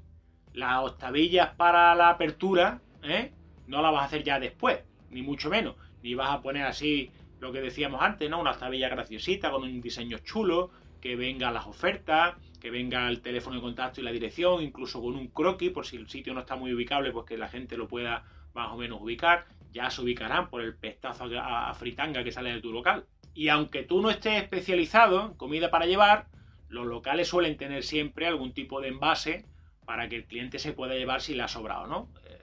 las 0.53 0.83
octavillas 0.83 1.55
para 1.55 1.95
la 1.95 2.11
apertura, 2.11 2.81
¿eh? 3.01 3.31
no 3.65 3.81
la 3.81 3.89
vas 3.89 4.03
a 4.03 4.05
hacer 4.05 4.23
ya 4.23 4.39
después, 4.39 4.83
ni 5.09 5.23
mucho 5.23 5.49
menos. 5.49 5.75
Ni 6.03 6.13
vas 6.13 6.29
a 6.29 6.43
poner 6.43 6.67
así 6.67 7.09
lo 7.39 7.51
que 7.51 7.61
decíamos 7.61 7.99
antes, 7.99 8.29
¿no? 8.29 8.39
Una 8.41 8.51
octavilla 8.51 8.89
graciosita 8.89 9.49
con 9.49 9.63
un 9.63 9.81
diseño 9.81 10.19
chulo, 10.19 10.69
que 11.01 11.15
venga 11.15 11.49
las 11.49 11.65
ofertas, 11.65 12.35
que 12.61 12.69
venga 12.69 13.09
el 13.09 13.21
teléfono 13.21 13.55
de 13.55 13.63
contacto 13.63 14.01
y 14.01 14.03
la 14.03 14.11
dirección, 14.11 14.61
incluso 14.61 15.01
con 15.01 15.15
un 15.15 15.29
croquis, 15.29 15.71
por 15.71 15.87
si 15.87 15.97
el 15.97 16.07
sitio 16.07 16.35
no 16.35 16.41
está 16.41 16.55
muy 16.55 16.71
ubicable, 16.71 17.11
pues 17.11 17.25
que 17.25 17.39
la 17.39 17.47
gente 17.47 17.75
lo 17.75 17.87
pueda 17.87 18.23
más 18.53 18.71
o 18.71 18.77
menos 18.77 19.01
ubicar. 19.01 19.45
Ya 19.71 19.89
se 19.89 20.01
ubicarán 20.01 20.49
por 20.49 20.61
el 20.61 20.75
pestazo 20.75 21.25
a 21.39 21.73
fritanga 21.73 22.23
que 22.23 22.31
sale 22.31 22.53
de 22.53 22.61
tu 22.61 22.71
local. 22.71 23.05
Y 23.33 23.49
aunque 23.49 23.83
tú 23.83 24.01
no 24.01 24.09
estés 24.09 24.41
especializado 24.41 25.27
en 25.27 25.33
comida 25.33 25.71
para 25.71 25.85
llevar, 25.85 26.27
los 26.69 26.85
locales 26.85 27.27
suelen 27.27 27.57
tener 27.57 27.83
siempre 27.83 28.27
algún 28.27 28.53
tipo 28.53 28.81
de 28.81 28.89
envase 28.89 29.45
para 29.85 30.09
que 30.09 30.17
el 30.17 30.25
cliente 30.25 30.59
se 30.59 30.73
pueda 30.73 30.95
llevar 30.95 31.21
si 31.21 31.33
le 31.33 31.43
ha 31.43 31.47
sobrado, 31.47 31.87
¿no? 31.87 32.09
Eh, 32.25 32.39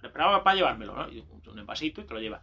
preparado 0.00 0.42
para 0.44 0.56
llevármelo, 0.56 0.94
¿no? 0.94 1.06
Un 1.50 1.58
envasito 1.58 2.00
y 2.00 2.04
te 2.04 2.14
lo 2.14 2.20
lleva. 2.20 2.42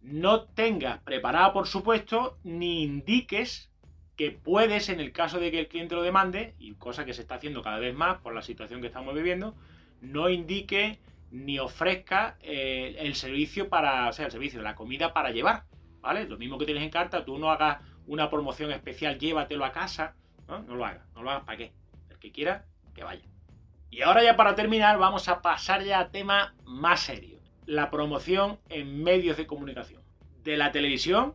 No 0.00 0.42
tengas 0.42 1.00
preparado, 1.02 1.52
por 1.52 1.66
supuesto, 1.66 2.38
ni 2.44 2.82
indiques 2.82 3.70
que 4.16 4.30
puedes, 4.32 4.88
en 4.88 5.00
el 5.00 5.12
caso 5.12 5.38
de 5.38 5.50
que 5.50 5.60
el 5.60 5.68
cliente 5.68 5.94
lo 5.94 6.02
demande, 6.02 6.54
y 6.58 6.74
cosa 6.74 7.04
que 7.04 7.14
se 7.14 7.22
está 7.22 7.36
haciendo 7.36 7.62
cada 7.62 7.78
vez 7.78 7.94
más 7.94 8.18
por 8.18 8.34
la 8.34 8.42
situación 8.42 8.80
que 8.80 8.88
estamos 8.88 9.14
viviendo, 9.14 9.54
no 10.00 10.28
indique 10.28 10.98
ni 11.30 11.58
ofrezca 11.58 12.36
eh, 12.40 12.96
el 12.98 13.14
servicio 13.14 13.68
para, 13.68 14.08
o 14.08 14.12
sea, 14.12 14.26
el 14.26 14.32
servicio, 14.32 14.58
de 14.60 14.64
la 14.64 14.74
comida 14.74 15.12
para 15.12 15.30
llevar, 15.30 15.64
¿vale? 16.00 16.26
Lo 16.26 16.38
mismo 16.38 16.58
que 16.58 16.64
tienes 16.64 16.82
en 16.82 16.90
carta, 16.90 17.24
tú 17.24 17.38
no 17.38 17.50
hagas 17.50 17.78
una 18.06 18.30
promoción 18.30 18.72
especial, 18.72 19.18
llévatelo 19.18 19.64
a 19.64 19.72
casa, 19.72 20.14
¿no? 20.46 20.60
No 20.60 20.76
lo 20.76 20.86
hagas, 20.86 21.06
no 21.14 21.22
lo 21.22 21.30
hagas 21.30 21.44
para 21.44 21.58
qué. 21.58 21.72
El 22.10 22.18
que 22.18 22.32
quiera, 22.32 22.64
que 22.94 23.04
vaya. 23.04 23.24
Y 23.90 24.02
ahora 24.02 24.22
ya 24.22 24.36
para 24.36 24.54
terminar, 24.54 24.98
vamos 24.98 25.28
a 25.28 25.40
pasar 25.42 25.82
ya 25.82 26.00
a 26.00 26.10
tema 26.10 26.54
más 26.64 27.00
serio. 27.00 27.38
La 27.66 27.90
promoción 27.90 28.58
en 28.68 29.02
medios 29.02 29.36
de 29.36 29.46
comunicación. 29.46 30.02
De 30.42 30.56
la 30.56 30.72
televisión, 30.72 31.34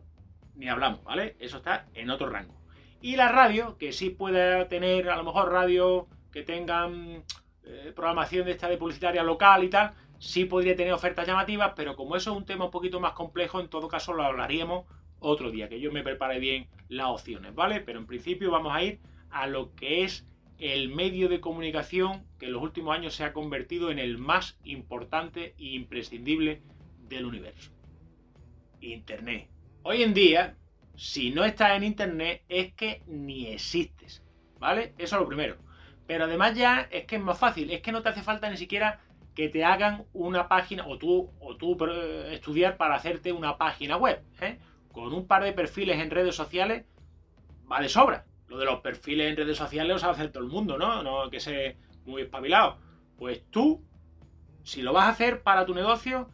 ni 0.56 0.68
hablamos, 0.68 1.02
¿vale? 1.04 1.36
Eso 1.38 1.58
está 1.58 1.86
en 1.94 2.10
otro 2.10 2.28
rango. 2.28 2.54
Y 3.00 3.16
la 3.16 3.28
radio, 3.28 3.76
que 3.76 3.92
sí 3.92 4.10
puede 4.10 4.64
tener 4.66 5.10
a 5.10 5.16
lo 5.16 5.24
mejor 5.24 5.52
radio 5.52 6.08
que 6.32 6.42
tengan 6.42 7.22
eh, 7.66 7.92
programación 7.94 8.46
de 8.46 8.52
esta 8.52 8.68
de 8.68 8.76
publicitaria 8.76 9.22
local 9.22 9.64
y 9.64 9.70
tal, 9.70 9.94
sí 10.18 10.44
podría 10.44 10.76
tener 10.76 10.92
ofertas 10.92 11.26
llamativas, 11.26 11.72
pero 11.76 11.96
como 11.96 12.16
eso 12.16 12.32
es 12.32 12.36
un 12.36 12.44
tema 12.44 12.66
un 12.66 12.70
poquito 12.70 13.00
más 13.00 13.12
complejo, 13.12 13.60
en 13.60 13.68
todo 13.68 13.88
caso 13.88 14.12
lo 14.12 14.22
hablaríamos 14.22 14.86
otro 15.18 15.50
día, 15.50 15.68
que 15.68 15.80
yo 15.80 15.90
me 15.90 16.02
prepare 16.02 16.38
bien 16.38 16.68
las 16.88 17.08
opciones, 17.08 17.54
¿vale? 17.54 17.80
Pero 17.80 17.98
en 17.98 18.06
principio 18.06 18.50
vamos 18.50 18.74
a 18.74 18.82
ir 18.82 19.00
a 19.30 19.46
lo 19.46 19.74
que 19.74 20.04
es 20.04 20.26
el 20.58 20.88
medio 20.88 21.28
de 21.28 21.40
comunicación 21.40 22.24
que 22.38 22.46
en 22.46 22.52
los 22.52 22.62
últimos 22.62 22.96
años 22.96 23.14
se 23.14 23.24
ha 23.24 23.32
convertido 23.32 23.90
en 23.90 23.98
el 23.98 24.18
más 24.18 24.58
importante 24.64 25.54
e 25.58 25.74
imprescindible 25.74 26.62
del 27.08 27.26
universo. 27.26 27.72
Internet. 28.80 29.48
Hoy 29.82 30.02
en 30.02 30.14
día, 30.14 30.56
si 30.94 31.30
no 31.30 31.44
estás 31.44 31.76
en 31.76 31.84
Internet 31.84 32.42
es 32.48 32.72
que 32.74 33.02
ni 33.06 33.48
existes, 33.48 34.22
¿vale? 34.58 34.94
Eso 34.98 35.16
es 35.16 35.22
lo 35.22 35.28
primero. 35.28 35.56
Pero 36.06 36.24
además 36.24 36.54
ya 36.54 36.88
es 36.90 37.06
que 37.06 37.16
es 37.16 37.22
más 37.22 37.38
fácil, 37.38 37.70
es 37.70 37.80
que 37.80 37.92
no 37.92 38.02
te 38.02 38.10
hace 38.10 38.22
falta 38.22 38.50
ni 38.50 38.56
siquiera 38.56 39.00
que 39.34 39.48
te 39.48 39.64
hagan 39.64 40.04
una 40.12 40.48
página 40.48 40.86
o 40.86 40.96
tú, 40.98 41.30
o 41.40 41.56
tú 41.56 41.76
eh, 41.90 42.34
estudiar 42.34 42.76
para 42.76 42.94
hacerte 42.94 43.32
una 43.32 43.58
página 43.58 43.96
web. 43.96 44.22
¿eh? 44.40 44.58
Con 44.92 45.12
un 45.12 45.26
par 45.26 45.42
de 45.42 45.52
perfiles 45.52 45.98
en 45.98 46.10
redes 46.10 46.36
sociales 46.36 46.84
va 47.70 47.80
de 47.80 47.88
sobra. 47.88 48.26
Lo 48.46 48.58
de 48.58 48.66
los 48.66 48.80
perfiles 48.80 49.30
en 49.30 49.36
redes 49.36 49.56
sociales 49.56 49.92
lo 49.92 49.98
sabe 49.98 50.12
hacer 50.12 50.30
todo 50.30 50.44
el 50.44 50.50
mundo, 50.50 50.78
¿no? 50.78 51.02
No 51.02 51.30
que 51.30 51.40
sea 51.40 51.74
muy 52.04 52.22
espabilado. 52.22 52.78
Pues 53.16 53.42
tú, 53.50 53.82
si 54.62 54.82
lo 54.82 54.92
vas 54.92 55.06
a 55.06 55.10
hacer 55.10 55.42
para 55.42 55.66
tu 55.66 55.74
negocio, 55.74 56.30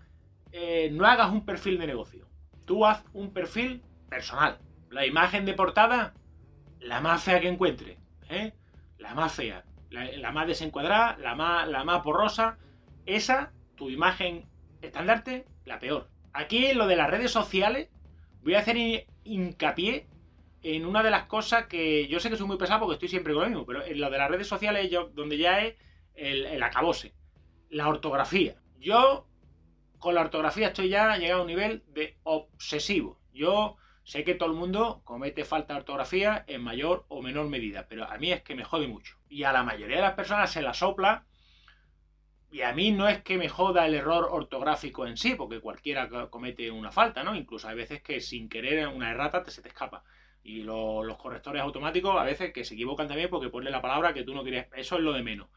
eh, 0.53 0.91
no 0.93 1.07
hagas 1.07 1.31
un 1.31 1.47
perfil 1.47 1.79
de 1.79 1.87
negocio. 1.87 2.27
Tú 2.67 2.85
haz 2.85 3.05
un 3.13 3.33
perfil 3.33 3.83
personal. 4.09 4.59
La 4.91 5.07
imagen 5.07 5.45
de 5.45 5.55
portada, 5.55 6.15
la 6.81 7.01
más 7.01 7.23
fea 7.23 7.41
que 7.41 7.49
encuentre. 7.49 7.99
¿eh? 8.29 8.53
La 9.01 9.15
más 9.15 9.33
fea. 9.33 9.65
La, 9.91 10.31
más 10.31 10.47
desencuadrada, 10.47 11.17
la 11.19 11.35
más, 11.35 11.67
la 11.69 11.83
más. 11.83 12.03
Esa, 13.07 13.53
tu 13.75 13.91
imagen 13.91 14.47
estandarte, 14.83 15.47
la 15.65 15.81
peor. 15.81 16.09
Aquí 16.33 16.67
en 16.67 16.79
lo 16.79 16.87
de 16.87 16.95
las 16.95 17.11
redes 17.11 17.33
sociales, 17.33 17.89
voy 18.45 18.55
a 18.55 18.61
hacer 18.61 18.77
hincapié 19.25 20.07
en 20.63 20.87
una 20.87 21.03
de 21.03 21.11
las 21.11 21.25
cosas 21.25 21.67
que 21.67 22.07
yo 22.07 22.21
sé 22.21 22.31
que 22.31 22.37
soy 22.37 22.47
muy 22.47 22.59
pesado 22.59 22.81
porque 22.81 22.95
estoy 22.95 23.09
siempre 23.09 23.33
con 23.33 23.43
lo 23.43 23.49
mismo, 23.49 23.67
pero 23.67 23.85
en 23.85 24.01
lo 24.01 24.11
de 24.11 24.19
las 24.19 24.31
redes 24.31 24.47
sociales, 24.47 24.91
yo, 24.91 25.09
donde 25.09 25.39
ya 25.39 25.61
es 25.61 25.75
el, 26.15 26.47
el 26.47 26.63
acabose, 26.63 27.15
la 27.71 27.89
ortografía. 27.89 28.57
Yo 28.79 29.27
con 29.99 30.15
la 30.15 30.21
ortografía 30.21 30.69
estoy 30.69 30.91
ya 30.91 31.17
llegado 31.17 31.41
a 31.41 31.43
un 31.43 31.49
nivel 31.49 31.83
de 31.89 32.17
obsesivo. 32.23 33.19
Yo 33.33 33.77
sé 34.11 34.25
que 34.25 34.35
todo 34.35 34.51
el 34.51 34.57
mundo 34.57 35.03
comete 35.05 35.45
falta 35.45 35.73
de 35.73 35.79
ortografía 35.79 36.45
en 36.49 36.65
mayor 36.65 37.05
o 37.07 37.23
menor 37.23 37.49
medida, 37.49 37.87
pero 37.89 38.11
a 38.11 38.19
mí 38.19 38.33
es 38.33 38.43
que 38.43 38.57
me 38.57 38.65
jode 38.65 38.89
mucho. 38.89 39.17
Y 39.29 39.45
a 39.45 39.53
la 39.53 39.63
mayoría 39.63 39.99
de 39.99 40.03
las 40.03 40.15
personas 40.15 40.51
se 40.51 40.63
la 40.63 40.75
sopla. 40.75 41.27
Y 42.51 42.63
a 42.63 42.73
mí 42.73 42.91
no 42.91 43.07
es 43.07 43.23
que 43.23 43.39
me 43.39 43.49
joda 43.49 43.87
el 43.87 43.95
error 43.95 44.27
ortográfico 44.29 45.07
en 45.07 45.17
sí, 45.17 45.37
porque 45.37 45.61
cualquiera 45.61 46.09
comete 46.29 46.73
una 46.73 46.91
falta, 46.91 47.23
¿no? 47.23 47.37
Incluso 47.37 47.69
hay 47.69 47.77
veces 47.77 48.03
que 48.03 48.21
sin 48.21 48.49
querer 48.49 48.89
una 48.89 49.13
errata 49.13 49.45
te 49.45 49.53
se 49.53 49.63
te 49.63 49.69
escapa. 49.69 50.03
Y 50.43 50.65
los 50.65 51.17
correctores 51.17 51.63
automáticos 51.63 52.17
a 52.21 52.25
veces 52.25 52.53
que 52.53 52.65
se 52.65 52.75
equivocan 52.75 53.07
también 53.07 53.31
porque 53.31 53.49
ponen 53.49 53.71
la 53.71 53.81
palabra 53.81 54.13
que 54.13 54.25
tú 54.25 54.35
no 54.35 54.43
querías. 54.43 54.67
Eso 54.75 54.97
es 54.97 55.03
lo 55.03 55.13
de 55.13 55.23
menos. 55.23 55.51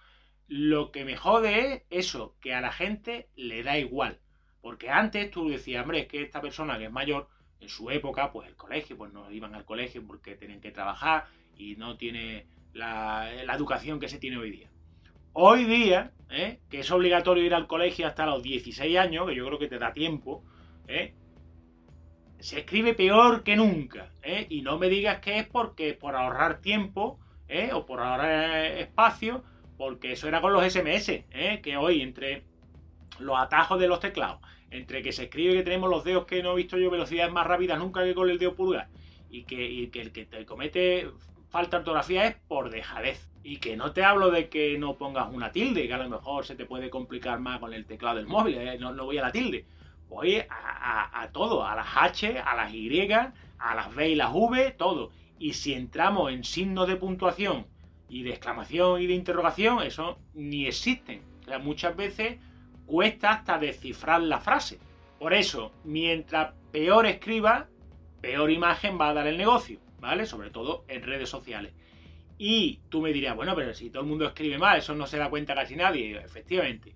Lo 0.45 0.91
que 0.91 1.05
me 1.05 1.17
jode 1.17 1.73
es 1.73 1.83
eso, 1.89 2.35
que 2.39 2.53
a 2.53 2.61
la 2.61 2.71
gente 2.71 3.29
le 3.35 3.63
da 3.63 3.79
igual. 3.79 4.19
Porque 4.61 4.91
antes 4.91 5.31
tú 5.31 5.49
decías, 5.49 5.81
hombre, 5.81 6.01
es 6.01 6.07
que 6.07 6.21
esta 6.21 6.39
persona 6.39 6.77
que 6.77 6.85
es 6.85 6.91
mayor, 6.91 7.29
en 7.59 7.69
su 7.69 7.89
época, 7.89 8.31
pues 8.31 8.49
el 8.49 8.55
colegio, 8.55 8.97
pues 8.97 9.13
no 9.13 9.31
iban 9.31 9.55
al 9.55 9.65
colegio 9.65 10.05
porque 10.05 10.35
tenían 10.35 10.61
que 10.61 10.71
trabajar 10.71 11.25
y 11.57 11.75
no 11.75 11.97
tiene 11.97 12.45
la, 12.73 13.31
educación 13.53 13.99
que 13.99 14.09
se 14.09 14.19
tiene 14.19 14.37
hoy 14.37 14.51
día. 14.51 14.69
Hoy 15.33 15.65
día, 15.65 16.11
¿eh? 16.29 16.59
que 16.69 16.81
es 16.81 16.91
obligatorio 16.91 17.43
ir 17.43 17.53
al 17.53 17.67
colegio 17.67 18.05
hasta 18.05 18.25
los 18.25 18.43
16 18.43 18.97
años, 18.97 19.27
que 19.27 19.35
yo 19.35 19.45
creo 19.45 19.59
que 19.59 19.67
te 19.67 19.79
da 19.79 19.93
tiempo, 19.93 20.43
¿eh? 20.87 21.13
se 22.39 22.59
escribe 22.59 22.93
peor 22.93 23.43
que 23.43 23.55
nunca. 23.55 24.11
¿eh? 24.21 24.45
Y 24.49 24.61
no 24.61 24.77
me 24.77 24.89
digas 24.89 25.19
que 25.19 25.39
es 25.39 25.47
porque 25.47 25.93
por 25.93 26.15
ahorrar 26.15 26.61
tiempo 26.61 27.19
o 27.73 27.85
por 27.85 27.99
ahorrar 27.99 28.65
espacio, 28.77 29.43
porque 29.77 30.13
eso 30.13 30.27
era 30.27 30.41
con 30.41 30.53
los 30.53 30.65
SMS, 30.65 31.23
que 31.61 31.77
hoy 31.77 32.01
entre 32.01 32.43
los 33.19 33.37
atajos 33.37 33.79
de 33.79 33.87
los 33.87 33.99
teclados, 33.99 34.39
entre 34.71 35.01
que 35.01 35.11
se 35.11 35.23
escribe 35.23 35.53
que 35.53 35.63
tenemos 35.63 35.89
los 35.89 36.03
dedos 36.03 36.25
que 36.25 36.41
no 36.41 36.53
he 36.53 36.55
visto 36.55 36.77
yo 36.77 36.89
velocidades 36.89 37.31
más 37.31 37.45
rápidas 37.45 37.79
nunca 37.79 38.03
que 38.03 38.15
con 38.15 38.29
el 38.29 38.39
dedo 38.39 38.55
pulgar, 38.55 38.89
y 39.29 39.43
que, 39.43 39.89
que 39.91 40.01
el 40.01 40.11
que 40.11 40.25
te 40.25 40.45
comete 40.45 41.09
falta 41.49 41.77
ortografía 41.77 42.25
es 42.25 42.35
por 42.47 42.69
dejadez. 42.69 43.29
Y 43.45 43.57
que 43.57 43.75
no 43.75 43.91
te 43.91 44.05
hablo 44.05 44.31
de 44.31 44.47
que 44.47 44.77
no 44.77 44.95
pongas 44.95 45.29
una 45.29 45.51
tilde, 45.51 45.85
que 45.85 45.93
a 45.93 45.97
lo 45.97 46.07
mejor 46.07 46.45
se 46.45 46.55
te 46.55 46.65
puede 46.65 46.89
complicar 46.89 47.41
más 47.41 47.59
con 47.59 47.73
el 47.73 47.85
teclado 47.85 48.15
del 48.15 48.25
móvil, 48.25 48.57
no, 48.79 48.93
no 48.93 49.03
voy 49.03 49.17
a 49.17 49.21
la 49.21 49.33
tilde 49.33 49.65
voy 50.13 50.43
a, 50.49 51.29
todo, 51.31 51.65
a 51.65 51.75
las 51.75 51.87
H, 51.95 52.39
a 52.39 52.55
las 52.55 52.73
Y, 52.73 53.11
a 53.11 53.75
las 53.75 53.95
B 53.95 54.09
y 54.09 54.15
las 54.15 54.31
V, 54.33 54.71
todo. 54.71 55.11
Y 55.39 55.53
si 55.53 55.73
entramos 55.73 56.31
en 56.31 56.43
signos 56.43 56.87
de 56.87 56.95
puntuación 56.95 57.65
y 58.07 58.23
de 58.23 58.29
exclamación 58.29 59.01
y 59.01 59.07
de 59.07 59.13
interrogación, 59.13 59.81
eso 59.81 60.19
ni 60.33 60.67
existen. 60.67 61.21
O 61.41 61.45
sea, 61.45 61.59
muchas 61.59 61.95
veces 61.95 62.37
cuesta 62.85 63.31
hasta 63.31 63.57
descifrar 63.57 64.21
la 64.21 64.39
frase. 64.39 64.79
Por 65.19 65.33
eso, 65.33 65.71
mientras 65.83 66.53
peor 66.71 67.05
escriba, 67.05 67.67
peor 68.21 68.51
imagen 68.51 68.99
va 68.99 69.09
a 69.09 69.13
dar 69.13 69.27
el 69.27 69.37
negocio, 69.37 69.79
¿vale? 69.99 70.25
Sobre 70.25 70.49
todo 70.49 70.83
en 70.87 71.01
redes 71.03 71.29
sociales. 71.29 71.73
Y 72.37 72.79
tú 72.89 73.01
me 73.01 73.13
dirías, 73.13 73.35
bueno, 73.35 73.55
pero 73.55 73.73
si 73.73 73.89
todo 73.89 74.03
el 74.03 74.09
mundo 74.09 74.25
escribe 74.25 74.57
mal, 74.57 74.79
eso 74.79 74.95
no 74.95 75.07
se 75.07 75.17
da 75.17 75.29
cuenta 75.29 75.55
casi 75.55 75.75
nadie. 75.75 76.17
Efectivamente, 76.17 76.93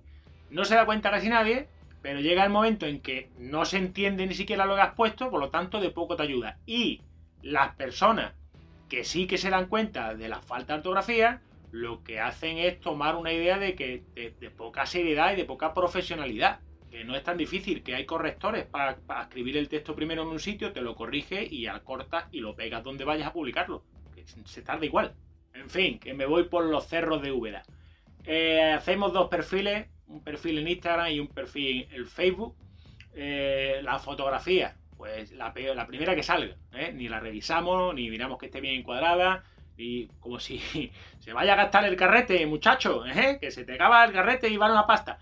no 0.49 0.65
se 0.65 0.75
da 0.75 0.85
cuenta 0.85 1.11
casi 1.11 1.29
nadie 1.29 1.67
pero 2.01 2.21
llega 2.21 2.45
el 2.45 2.49
momento 2.49 2.85
en 2.85 3.01
que 3.01 3.29
no 3.37 3.65
se 3.65 3.77
entiende 3.77 4.25
ni 4.25 4.33
siquiera 4.33 4.65
lo 4.65 4.75
que 4.75 4.81
has 4.81 4.93
puesto, 4.93 5.29
por 5.29 5.39
lo 5.39 5.49
tanto 5.49 5.79
de 5.79 5.89
poco 5.89 6.15
te 6.15 6.23
ayuda. 6.23 6.57
Y 6.65 7.01
las 7.41 7.75
personas 7.75 8.33
que 8.87 9.03
sí 9.03 9.27
que 9.27 9.37
se 9.37 9.49
dan 9.49 9.67
cuenta 9.67 10.15
de 10.15 10.29
la 10.29 10.41
falta 10.41 10.73
de 10.73 10.77
ortografía, 10.77 11.41
lo 11.71 12.03
que 12.03 12.19
hacen 12.19 12.57
es 12.57 12.79
tomar 12.79 13.15
una 13.15 13.33
idea 13.33 13.57
de 13.57 13.75
que 13.75 14.03
de, 14.15 14.51
poca 14.51 14.85
seriedad 14.85 15.33
y 15.33 15.35
de 15.35 15.45
poca 15.45 15.73
profesionalidad. 15.73 16.61
que 16.89 17.03
no 17.03 17.15
es 17.15 17.23
tan 17.23 17.37
difícil, 17.37 17.83
que 17.83 17.95
hay 17.95 18.05
correctores 18.05 18.65
para, 18.65 18.97
escribir 19.21 19.57
el 19.57 19.67
texto 19.67 19.95
primero 19.95 20.23
en 20.23 20.29
un 20.29 20.39
sitio, 20.39 20.71
te 20.71 20.81
lo 20.81 20.95
corrige 20.95 21.45
y 21.49 21.63
ya 21.63 21.79
cortas 21.81 22.25
y 22.31 22.39
lo 22.39 22.55
pegas 22.55 22.83
donde 22.83 23.03
vayas 23.03 23.27
a 23.27 23.33
publicarlo. 23.33 23.83
Que 24.15 24.25
se 24.45 24.61
tarda 24.61 24.85
igual. 24.85 25.13
En 25.53 25.69
fin, 25.69 25.99
que 25.99 26.13
me 26.13 26.25
voy 26.25 26.45
por 26.45 26.65
los 26.65 26.87
cerros 26.87 27.21
de 27.21 27.31
Úbeda. 27.31 27.63
Eh, 28.25 28.73
hacemos 28.73 29.11
dos 29.11 29.29
perfiles, 29.29 29.87
un 30.07 30.23
perfil 30.23 30.59
en 30.59 30.67
Instagram 30.67 31.11
y 31.11 31.19
un 31.19 31.27
perfil 31.27 31.87
en 31.91 32.07
Facebook. 32.07 32.55
Eh, 33.13 33.81
la 33.83 33.99
fotografía, 33.99 34.77
pues 34.95 35.31
la, 35.31 35.53
la 35.75 35.87
primera 35.87 36.15
que 36.15 36.23
salga, 36.23 36.55
¿eh? 36.73 36.91
ni 36.93 37.09
la 37.09 37.19
revisamos, 37.19 37.93
ni 37.95 38.09
miramos 38.09 38.37
que 38.37 38.45
esté 38.47 38.61
bien 38.61 38.75
encuadrada, 38.75 39.43
y 39.77 40.07
como 40.19 40.39
si 40.39 40.59
se 41.19 41.33
vaya 41.33 41.53
a 41.53 41.57
gastar 41.57 41.85
el 41.85 41.95
carrete, 41.95 42.45
muchacho, 42.45 43.05
¿eh? 43.05 43.37
que 43.39 43.51
se 43.51 43.63
te 43.63 43.75
acaba 43.75 44.03
el 44.03 44.11
carrete 44.11 44.49
y 44.49 44.57
vale 44.57 44.73
una 44.73 44.87
pasta. 44.87 45.19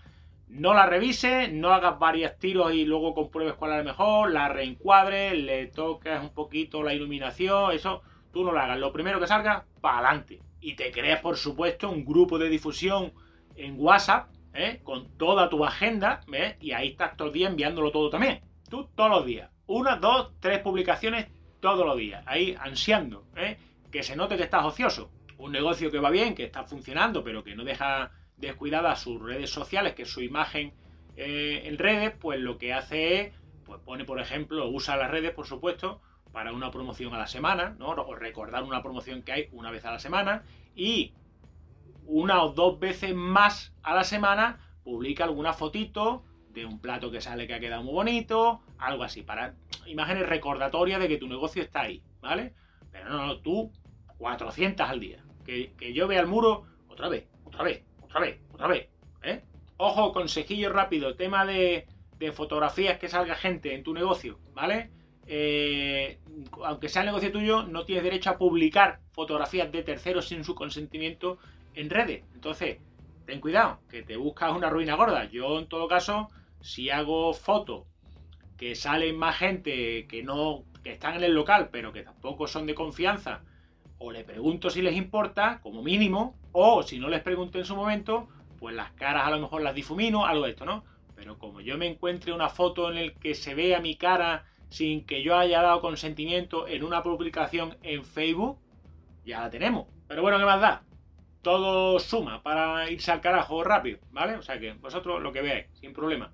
No 0.48 0.74
la 0.74 0.86
revise, 0.86 1.48
no 1.48 1.72
hagas 1.72 1.98
varios 1.98 2.38
tiros 2.38 2.72
y 2.72 2.84
luego 2.84 3.14
compruebes 3.14 3.54
cuál 3.54 3.72
es 3.72 3.78
el 3.78 3.84
mejor, 3.84 4.30
la 4.30 4.48
reencuadres, 4.48 5.34
le 5.34 5.66
toques 5.66 6.20
un 6.20 6.30
poquito 6.30 6.82
la 6.82 6.94
iluminación, 6.94 7.72
eso 7.72 8.02
tú 8.32 8.44
no 8.44 8.52
lo 8.52 8.60
hagas. 8.60 8.78
Lo 8.78 8.92
primero 8.92 9.20
que 9.20 9.26
salga, 9.26 9.64
para 9.80 9.98
adelante. 9.98 10.40
Y 10.60 10.74
te 10.74 10.90
creas, 10.90 11.20
por 11.20 11.36
supuesto, 11.36 11.90
un 11.90 12.04
grupo 12.04 12.38
de 12.38 12.48
difusión 12.48 13.12
en 13.56 13.74
WhatsApp, 13.78 14.30
¿eh? 14.54 14.80
con 14.82 15.16
toda 15.16 15.48
tu 15.48 15.64
agenda, 15.64 16.20
¿ves? 16.28 16.56
y 16.60 16.72
ahí 16.72 16.88
estás 16.88 17.16
todo 17.16 17.28
el 17.28 17.34
día 17.34 17.48
enviándolo 17.48 17.90
todo 17.90 18.08
también. 18.08 18.40
Tú 18.70 18.88
todos 18.94 19.10
los 19.10 19.26
días. 19.26 19.50
Una, 19.66 19.96
dos, 19.96 20.32
tres 20.40 20.60
publicaciones 20.60 21.26
todos 21.60 21.84
los 21.84 21.96
días. 21.96 22.22
Ahí 22.26 22.56
ansiando, 22.60 23.24
¿eh? 23.36 23.58
Que 23.90 24.02
se 24.02 24.16
note 24.16 24.36
que 24.36 24.44
estás 24.44 24.64
ocioso. 24.64 25.10
Un 25.38 25.52
negocio 25.52 25.90
que 25.90 25.98
va 25.98 26.10
bien, 26.10 26.34
que 26.34 26.44
está 26.44 26.64
funcionando, 26.64 27.22
pero 27.22 27.44
que 27.44 27.54
no 27.54 27.64
deja 27.64 28.10
descuidada 28.36 28.96
sus 28.96 29.20
redes 29.20 29.50
sociales, 29.50 29.94
que 29.94 30.04
su 30.04 30.22
imagen 30.22 30.72
eh, 31.16 31.62
en 31.64 31.78
redes, 31.78 32.12
pues 32.18 32.40
lo 32.40 32.58
que 32.58 32.72
hace 32.72 33.20
es, 33.20 33.32
pues 33.64 33.80
pone, 33.80 34.04
por 34.04 34.20
ejemplo, 34.20 34.68
usa 34.68 34.96
las 34.96 35.10
redes, 35.10 35.32
por 35.32 35.46
supuesto, 35.46 36.00
para 36.32 36.52
una 36.52 36.70
promoción 36.70 37.14
a 37.14 37.18
la 37.18 37.26
semana, 37.26 37.76
¿no? 37.78 37.88
O 37.88 38.14
recordar 38.14 38.62
una 38.62 38.82
promoción 38.82 39.22
que 39.22 39.32
hay 39.32 39.48
una 39.52 39.70
vez 39.70 39.84
a 39.84 39.92
la 39.92 39.98
semana 39.98 40.44
y 40.74 41.14
una 42.06 42.42
o 42.42 42.52
dos 42.52 42.78
veces 42.78 43.14
más 43.14 43.74
a 43.82 43.94
la 43.94 44.04
semana 44.04 44.60
publica 44.84 45.24
alguna 45.24 45.52
fotito 45.52 46.24
de 46.50 46.64
un 46.64 46.78
plato 46.80 47.10
que 47.10 47.20
sale 47.20 47.46
que 47.46 47.54
ha 47.54 47.60
quedado 47.60 47.82
muy 47.82 47.92
bonito, 47.92 48.62
algo 48.78 49.02
así, 49.02 49.22
para 49.22 49.54
imágenes 49.86 50.26
recordatorias 50.26 51.00
de 51.00 51.08
que 51.08 51.18
tu 51.18 51.26
negocio 51.26 51.62
está 51.62 51.82
ahí, 51.82 52.02
¿vale? 52.20 52.54
Pero 52.96 53.10
no, 53.10 53.26
no, 53.26 53.38
tú 53.40 53.70
400 54.18 54.88
al 54.88 55.00
día. 55.00 55.22
Que, 55.44 55.92
yo 55.92 56.08
vea 56.08 56.20
el 56.20 56.26
muro 56.26 56.64
otra 56.88 57.08
vez, 57.08 57.26
otra 57.44 57.62
vez, 57.62 57.82
otra 58.02 58.20
vez, 58.20 58.40
otra 58.52 58.66
vez. 58.66 58.88
¿eh? 59.22 59.42
Ojo, 59.76 60.12
consejillo 60.12 60.72
rápido, 60.72 61.14
tema 61.14 61.44
de, 61.44 61.86
fotografías 62.32 62.98
que 62.98 63.08
salga 63.08 63.34
gente 63.34 63.74
en 63.74 63.82
tu 63.82 63.92
negocio, 63.92 64.38
¿vale? 64.54 64.90
Eh, 65.26 66.18
aunque 66.64 66.88
sea 66.88 67.02
el 67.02 67.06
negocio 67.06 67.30
tuyo, 67.30 67.64
no 67.64 67.84
tienes 67.84 68.04
derecho 68.04 68.30
a 68.30 68.38
publicar 68.38 69.00
fotografías 69.12 69.70
de 69.70 69.82
terceros 69.82 70.28
sin 70.28 70.42
su 70.42 70.54
consentimiento 70.54 71.38
en 71.74 71.90
redes. 71.90 72.24
Entonces, 72.34 72.78
ten 73.26 73.40
cuidado, 73.40 73.80
que 73.90 74.02
te 74.02 74.16
buscas 74.16 74.56
una 74.56 74.70
ruina 74.70 74.94
gorda. 74.94 75.26
Yo, 75.26 75.58
en 75.58 75.68
todo 75.68 75.86
caso, 75.88 76.28
si 76.60 76.90
hago 76.90 77.34
fotos 77.34 77.84
que 78.56 78.74
salen 78.74 79.18
más 79.18 79.36
gente 79.36 80.06
que 80.06 80.22
no 80.22 80.64
que 80.86 80.92
están 80.92 81.16
en 81.16 81.24
el 81.24 81.34
local, 81.34 81.68
pero 81.72 81.92
que 81.92 82.04
tampoco 82.04 82.46
son 82.46 82.64
de 82.64 82.72
confianza, 82.76 83.40
o 83.98 84.12
le 84.12 84.22
pregunto 84.22 84.70
si 84.70 84.82
les 84.82 84.94
importa, 84.94 85.58
como 85.60 85.82
mínimo, 85.82 86.38
o 86.52 86.84
si 86.84 87.00
no 87.00 87.08
les 87.08 87.22
pregunto 87.22 87.58
en 87.58 87.64
su 87.64 87.74
momento, 87.74 88.28
pues 88.60 88.72
las 88.72 88.92
caras 88.92 89.26
a 89.26 89.30
lo 89.30 89.40
mejor 89.40 89.62
las 89.62 89.74
difumino, 89.74 90.26
algo 90.26 90.44
de 90.44 90.50
esto, 90.50 90.64
¿no? 90.64 90.84
Pero 91.16 91.40
como 91.40 91.60
yo 91.60 91.76
me 91.76 91.88
encuentre 91.88 92.32
una 92.32 92.48
foto 92.48 92.88
en 92.92 93.04
la 93.04 93.12
que 93.14 93.34
se 93.34 93.56
vea 93.56 93.80
mi 93.80 93.96
cara 93.96 94.44
sin 94.68 95.04
que 95.04 95.24
yo 95.24 95.36
haya 95.36 95.60
dado 95.60 95.80
consentimiento 95.80 96.68
en 96.68 96.84
una 96.84 97.02
publicación 97.02 97.76
en 97.82 98.04
Facebook, 98.04 98.60
ya 99.24 99.40
la 99.40 99.50
tenemos. 99.50 99.88
Pero 100.06 100.22
bueno, 100.22 100.38
¿qué 100.38 100.44
más 100.44 100.60
da? 100.60 100.84
Todo 101.42 101.98
suma 101.98 102.44
para 102.44 102.88
irse 102.88 103.10
al 103.10 103.20
carajo 103.20 103.64
rápido, 103.64 103.98
¿vale? 104.12 104.36
O 104.36 104.42
sea 104.42 104.60
que 104.60 104.74
vosotros 104.74 105.20
lo 105.20 105.32
que 105.32 105.42
veáis, 105.42 105.66
sin 105.72 105.92
problema. 105.92 106.32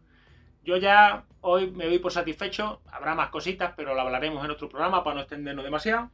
Yo 0.64 0.76
ya 0.76 1.24
hoy 1.40 1.70
me 1.70 1.86
doy 1.86 1.98
por 1.98 2.12
satisfecho, 2.12 2.80
habrá 2.90 3.14
más 3.14 3.30
cositas, 3.30 3.74
pero 3.76 3.94
lo 3.94 4.00
hablaremos 4.00 4.44
en 4.44 4.50
otro 4.50 4.68
programa 4.68 5.02
para 5.02 5.16
no 5.16 5.20
extendernos 5.22 5.64
demasiado. 5.64 6.10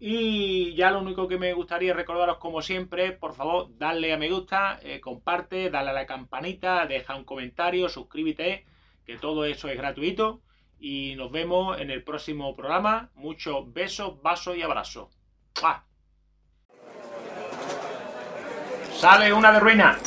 Y 0.00 0.74
ya 0.74 0.90
lo 0.90 0.98
único 0.98 1.28
que 1.28 1.38
me 1.38 1.52
gustaría 1.52 1.94
recordaros, 1.94 2.38
como 2.38 2.60
siempre, 2.60 3.12
por 3.12 3.34
favor, 3.34 3.68
darle 3.78 4.12
a 4.12 4.16
me 4.16 4.28
gusta, 4.28 4.80
eh, 4.82 5.00
comparte, 5.00 5.70
dale 5.70 5.90
a 5.90 5.92
la 5.92 6.06
campanita, 6.06 6.86
deja 6.86 7.14
un 7.14 7.24
comentario, 7.24 7.88
suscríbete, 7.88 8.66
que 9.06 9.16
todo 9.16 9.44
eso 9.44 9.68
es 9.68 9.76
gratuito. 9.76 10.40
Y 10.80 11.14
nos 11.14 11.30
vemos 11.30 11.80
en 11.80 11.92
el 11.92 12.02
próximo 12.02 12.56
programa. 12.56 13.10
Muchos 13.14 13.72
besos, 13.72 14.20
vasos 14.20 14.56
y 14.56 14.62
abrazos. 14.62 15.08
Sale 18.94 19.32
una 19.32 19.52
de 19.52 19.60
ruina. 19.60 19.98